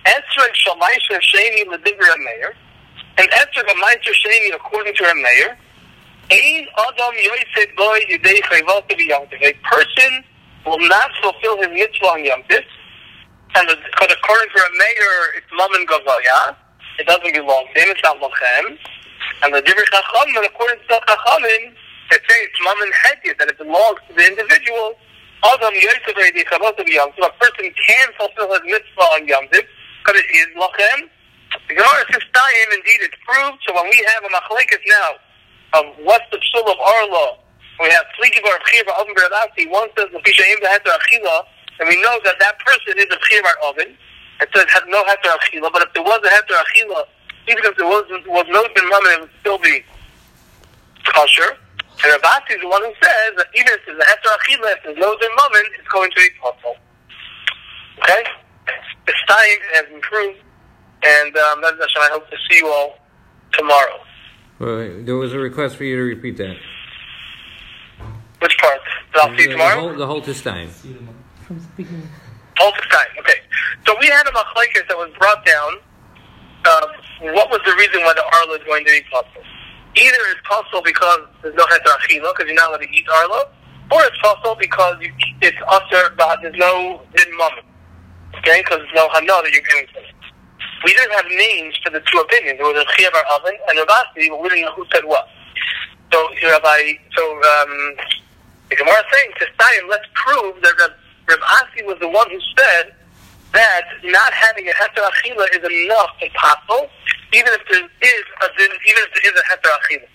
Esrog 0.05 0.53
Shamaisha 0.67 1.19
Sheni 1.21 1.65
Ledivra 1.67 2.17
Meir, 2.19 2.55
and 3.17 3.29
Esrog 3.29 3.67
Amaisha 3.67 4.11
Sheni 4.11 4.55
according 4.55 4.95
to 4.95 5.03
her 5.05 5.15
mayor, 5.15 5.57
A 6.31 6.67
person 9.63 10.23
will 10.65 10.77
not 10.87 11.09
fulfill 11.23 11.57
his 11.57 11.69
mitzvah 11.69 12.05
on 12.05 12.19
Yomtiv, 12.21 12.63
and 13.55 13.65
because 13.65 14.11
according 14.13 14.49
to 14.53 14.61
a 14.61 14.69
mayor, 14.77 15.33
it's 15.37 15.49
Mammon 15.57 15.85
Gavaya, 15.87 16.55
it 16.99 17.07
doesn't 17.07 17.33
belong 17.33 17.65
to 17.73 17.79
him, 17.81 17.89
it's 17.89 18.03
not 18.03 18.21
Lachem. 18.21 18.77
And 19.41 19.55
the 19.55 19.61
Divrei 19.61 19.85
Chacham, 19.89 20.35
and 20.35 20.45
according 20.45 20.77
to 20.79 20.85
the 20.89 21.01
Chachamim, 21.07 21.73
they 22.11 22.17
say 22.17 22.37
it's 22.45 22.59
Mammon 22.61 22.91
Hediyah, 22.93 23.37
that 23.39 23.47
it 23.49 23.57
belongs 23.57 23.99
to 24.07 24.13
the 24.13 24.27
individual. 24.27 24.95
Adam 25.41 25.73
Yosef 25.73 26.13
Yidei 26.13 26.45
Chayvot 26.45 26.77
Yomtiv. 26.77 27.25
A 27.25 27.31
person 27.41 27.73
can 27.73 28.07
fulfill 28.19 28.53
his 28.53 28.61
mitzvah 28.65 29.07
on 29.17 29.25
Yomtiv, 29.25 29.65
because 30.03 30.21
it 30.21 30.29
is 30.29 30.53
Lachem. 30.53 31.09
The 31.67 31.73
Gemara 31.73 32.05
says. 32.11 32.21
Indeed, 32.21 33.01
it's 33.01 33.17
proved. 33.25 33.57
So 33.65 33.73
when 33.73 33.89
we 33.89 33.97
have 34.13 34.23
a 34.23 34.29
machlekes 34.29 34.77
now 34.85 35.17
of 35.73 35.86
what's 36.01 36.25
the 36.32 36.38
psul 36.38 36.65
of 36.65 36.79
our 36.79 37.08
law, 37.10 37.38
we 37.79 37.89
have 37.89 38.05
Fliki 38.19 38.43
Bar 38.43 38.60
Chiva 38.67 38.91
Oven 38.99 39.15
Beradasi. 39.15 39.69
One 39.69 39.88
says 39.97 40.08
the 40.12 40.19
Pishaim 40.19 40.60
Heter 40.63 40.91
Achila, 40.91 41.43
and 41.79 41.88
we 41.88 42.01
know 42.01 42.19
that 42.25 42.36
that 42.39 42.60
person 42.60 42.97
is 42.97 43.05
a 43.08 43.19
Chivar 43.23 43.55
Oven. 43.63 43.95
It 44.41 44.49
says 44.53 44.65
has 44.67 44.84
no 44.88 45.03
Heter 45.05 45.32
Achila, 45.39 45.71
but 45.71 45.84
if 45.84 45.93
there 45.93 46.03
was 46.03 46.19
a 46.25 46.29
Heter 46.29 46.60
Achila, 46.60 47.05
even 47.47 47.63
if 47.63 47.77
there 47.77 47.88
was 47.88 48.03
was 48.27 48.45
no 48.49 48.67
bin 48.75 48.89
mammon, 48.89 49.12
it 49.12 49.21
would 49.21 49.36
still 49.39 49.58
be 49.60 49.84
kosher. 51.05 51.55
And 52.03 52.12
Rav 52.12 52.43
Asi 52.43 52.55
is 52.55 52.62
the 52.62 52.67
one 52.67 52.84
who 52.84 52.93
says 53.01 53.36
that 53.38 53.47
even 53.55 53.71
if 53.71 53.82
there's 53.86 53.99
a 53.99 54.08
Heter 54.08 54.32
Achila, 54.36 54.75
if 54.75 54.84
there's 54.84 54.97
no 54.97 55.15
bin 55.17 55.29
mammon, 55.38 55.63
it's 55.79 55.88
going 55.88 56.12
to 56.12 56.15
be 56.17 56.29
possible. 56.41 56.75
Okay, 58.03 58.23
the 59.08 59.13
Stein 59.23 59.60
has 59.73 59.86
improved, 59.93 60.39
and 61.03 61.36
um, 61.38 61.63
I 61.63 62.10
hope 62.12 62.29
to 62.29 62.38
see 62.49 62.58
you 62.58 62.67
all 62.67 62.99
tomorrow. 63.53 63.99
Well, 64.60 65.04
there 65.04 65.15
was 65.15 65.34
a 65.34 65.39
request 65.39 65.78
for 65.78 65.86
you 65.86 65.95
to 65.95 66.02
repeat 66.04 66.38
that. 66.38 66.58
Which 68.41 68.58
part? 68.58 68.80
That 69.13 69.24
I'll 69.26 69.36
see 69.38 69.43
you 69.43 69.48
The, 69.48 69.52
tomorrow. 69.54 69.80
whole, 69.80 69.93
the 69.95 70.06
whole 70.08 70.22
this 70.22 70.41
time. 70.41 70.69
From 70.69 71.60
the 71.60 71.67
beginning. 71.78 72.10
Whole 72.58 72.72
time. 72.72 73.08
Okay. 73.19 73.39
So 73.88 73.95
we 74.02 74.08
had 74.08 74.28
a 74.28 74.32
machlekes 74.32 74.88
that 74.88 74.98
was 74.98 75.12
brought 75.17 75.45
down. 75.45 75.72
Uh, 76.65 76.88
what 77.34 77.50
was 77.50 77.62
the 77.65 77.74
reason 77.76 78.02
why 78.04 78.13
the 78.13 78.24
arla 78.36 78.58
is 78.60 78.63
going 78.65 78.86
to 78.86 78.91
be 78.91 79.02
possible? 79.12 79.41
Either 79.95 80.17
it's 80.32 80.41
possible 80.48 80.82
because 80.84 81.19
there's 81.41 81.56
no 81.56 81.65
heter 81.65 81.95
achila, 81.98 82.32
because 82.36 82.48
you're 82.48 82.56
not 82.56 82.69
allowed 82.69 82.78
to 82.82 82.89
eat 82.91 83.08
arla, 83.10 83.48
or 83.91 84.04
it's 84.04 84.17
possible 84.22 84.56
because 84.60 84.95
you, 85.02 85.12
it's 85.41 85.58
usher, 85.67 86.13
but 86.17 86.39
there's 86.41 86.56
no 86.58 87.02
din 87.15 87.36
mama. 87.38 87.62
Okay, 88.38 88.62
because 88.62 88.80
there's 88.80 88.93
no 88.95 89.10
hana 89.10 89.26
that 89.26 89.52
you're 89.52 89.63
getting 89.63 89.88
to. 89.88 90.00
We 90.83 90.93
didn't 90.93 91.11
have 91.11 91.25
names 91.27 91.75
for 91.83 91.89
the 91.89 92.01
two 92.11 92.19
opinions. 92.19 92.57
There 92.57 92.67
was 92.67 92.79
a 92.79 92.87
chiyavar 92.95 93.23
oven 93.35 93.57
and 93.67 93.77
Rav 93.79 93.89
Asi, 93.89 94.29
but 94.29 94.41
we 94.41 94.49
didn't 94.49 94.65
know 94.65 94.73
who 94.73 94.85
said 94.93 95.03
what. 95.03 95.27
So, 96.11 96.27
Rabbi, 96.41 96.97
so 97.15 97.23
um, 97.35 97.73
the 98.69 98.75
Gemara 98.75 99.03
saying 99.13 99.31
to 99.39 99.45
Stayim, 99.53 99.89
let's 99.89 100.05
prove 100.13 100.61
that 100.61 100.73
Rab, 100.79 100.91
Rab 101.27 101.85
was 101.85 101.99
the 101.99 102.09
one 102.09 102.29
who 102.31 102.39
said 102.57 102.95
that 103.53 103.85
not 104.03 104.33
having 104.33 104.67
a 104.67 104.73
heter 104.73 105.05
achila 105.05 105.45
is 105.53 105.63
enough 105.85 106.13
and 106.21 106.31
possible, 106.33 106.89
even 107.33 107.49
if 107.53 107.61
there 107.69 107.85
is 107.85 108.25
a 108.41 108.47
even 108.61 109.01
if 109.05 109.09
there 109.13 109.33
is 109.33 109.37
a 109.37 109.45
heter 109.53 109.69
achila. 109.69 110.07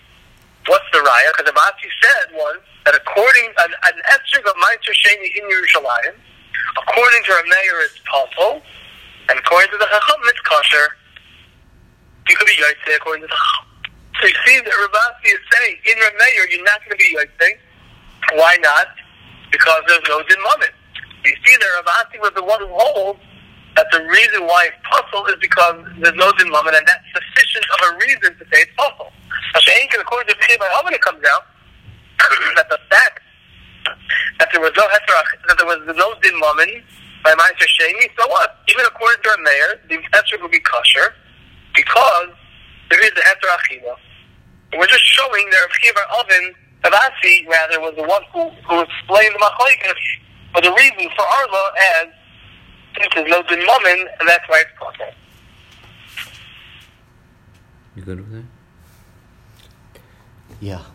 What's 0.67 0.85
the 0.91 0.99
raya? 0.99 1.31
Because 1.31 1.51
Rab 1.53 1.73
Asi 1.75 1.87
said 2.01 2.35
was 2.35 2.59
that 2.85 2.95
according 2.95 3.51
an, 3.59 3.71
an 3.85 3.95
esrog 4.11 4.49
of 4.49 4.55
Ma'aser 4.55 4.95
Sheni 4.95 5.29
in 5.35 5.43
Yerushalayim, 5.47 6.15
according 6.77 7.23
to 7.23 7.31
our 7.33 7.43
mayor, 7.43 7.79
it's 7.87 7.99
possible, 8.03 8.61
and 9.29 9.39
according 9.39 9.71
to 9.71 9.77
the 9.77 9.89
Chacham, 9.89 10.21
it's 10.29 10.41
kosher. 10.45 10.87
You 12.29 12.35
could 12.37 12.47
be 12.47 12.57
Yaitse 12.61 12.95
according 12.97 13.23
to 13.23 13.27
the 13.27 13.33
Chacham. 13.33 13.65
So 14.21 14.27
you 14.27 14.37
see 14.45 14.57
that 14.61 14.71
Rav 14.71 14.95
Asi 14.95 15.29
is 15.33 15.43
saying, 15.51 15.75
in 15.85 15.95
Rameir, 15.99 16.43
you're 16.49 16.63
not 16.63 16.79
going 16.85 16.97
to 16.97 17.01
be 17.01 17.09
Yaitse. 17.11 17.57
Why 18.37 18.57
not? 18.61 18.87
Because 19.51 19.81
there's 19.87 20.05
no 20.07 20.21
din 20.23 20.41
moment. 20.41 20.73
You 21.25 21.33
see 21.45 21.55
that 21.57 21.69
Rav 21.81 22.05
Asi 22.05 22.19
was 22.19 22.31
the 22.35 22.43
one 22.43 22.59
who 22.61 22.69
holds 22.69 23.19
that 23.75 23.87
the 23.91 23.99
reason 24.07 24.47
why 24.47 24.71
it's 24.71 24.81
possible 24.87 25.25
is 25.27 25.35
because 25.41 25.83
there's 25.99 26.15
no 26.15 26.31
din 26.39 26.49
moment, 26.49 26.77
and 26.77 26.87
that's 26.87 27.03
sufficient 27.11 27.65
of 27.75 27.79
a 27.91 27.91
reason 28.07 28.31
to 28.39 28.43
say 28.47 28.63
it's 28.63 28.75
possible. 28.77 29.11
Now, 29.53 29.59
Shein, 29.59 29.89
according 29.99 30.31
to 30.31 30.35
by 30.59 30.69
it 30.93 31.01
comes 31.01 31.23
out 31.27 31.43
that 32.55 32.69
the 32.69 32.79
fact 32.89 33.19
that 34.39 34.49
there 34.53 34.61
was 34.61 34.71
no 34.77 34.83
heterach, 34.87 35.29
that 35.47 35.57
there 35.57 35.67
was 35.67 35.81
no 35.97 36.15
din 36.21 36.39
moment 36.39 36.85
by 37.25 37.33
Ma'aser 37.33 37.65
Sheni, 37.65 38.07
so 38.17 38.27
what? 38.27 38.59
Even 38.69 38.85
according 38.85 39.21
to 39.23 39.29
our 39.31 39.37
mayor, 39.41 39.81
the 39.89 39.97
heter 39.97 40.39
would 40.41 40.51
be 40.51 40.59
kosher 40.59 41.15
because 41.73 42.29
there 42.91 43.03
is 43.03 43.11
the 43.15 43.21
heter 43.21 43.49
achila. 43.49 43.95
We're 44.77 44.85
just 44.85 45.03
showing 45.03 45.49
that 45.49 45.57
Rav 45.61 45.71
Kiva 45.81 46.03
Oven, 46.19 46.55
Avasi, 46.83 47.47
rather, 47.47 47.81
was 47.81 47.95
the 47.95 48.03
one 48.03 48.21
who, 48.31 48.49
who 48.69 48.81
explained 48.81 49.33
the 49.33 49.39
machlekes 49.39 50.05
for 50.53 50.61
the 50.61 50.71
reason 50.71 51.09
for 51.17 51.25
our 51.25 51.47
law 51.51 51.69
as 51.97 52.07
since 52.95 53.13
there's 53.15 53.29
no 53.29 53.41
din 53.43 53.65
moment, 53.65 54.07
and 54.19 54.29
that's 54.29 54.47
why 54.47 54.61
it's 54.61 54.79
possible. 54.79 55.13
You 57.95 58.03
good 58.03 58.19
with 58.19 58.31
that? 58.33 58.45
Yeah. 60.61 60.81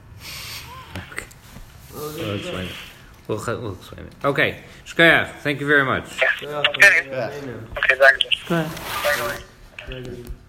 Okay. 1.12 1.25
Oh, 1.95 2.11
that's 2.11 2.49
fine. 2.49 2.69
We'll, 3.29 3.38
we'll 3.62 3.75
explain 3.75 4.07
it. 4.07 4.12
Okay, 4.25 4.62
Shkoyach, 4.90 5.38
thank 5.42 5.61
you 5.61 5.66
very 5.66 5.85
much. 5.85 6.05
Okay. 6.20 6.46
Okay, 7.79 7.96
danke. 7.98 8.26
Go 8.48 8.55
ahead. 8.57 9.42
Danke. 9.88 10.39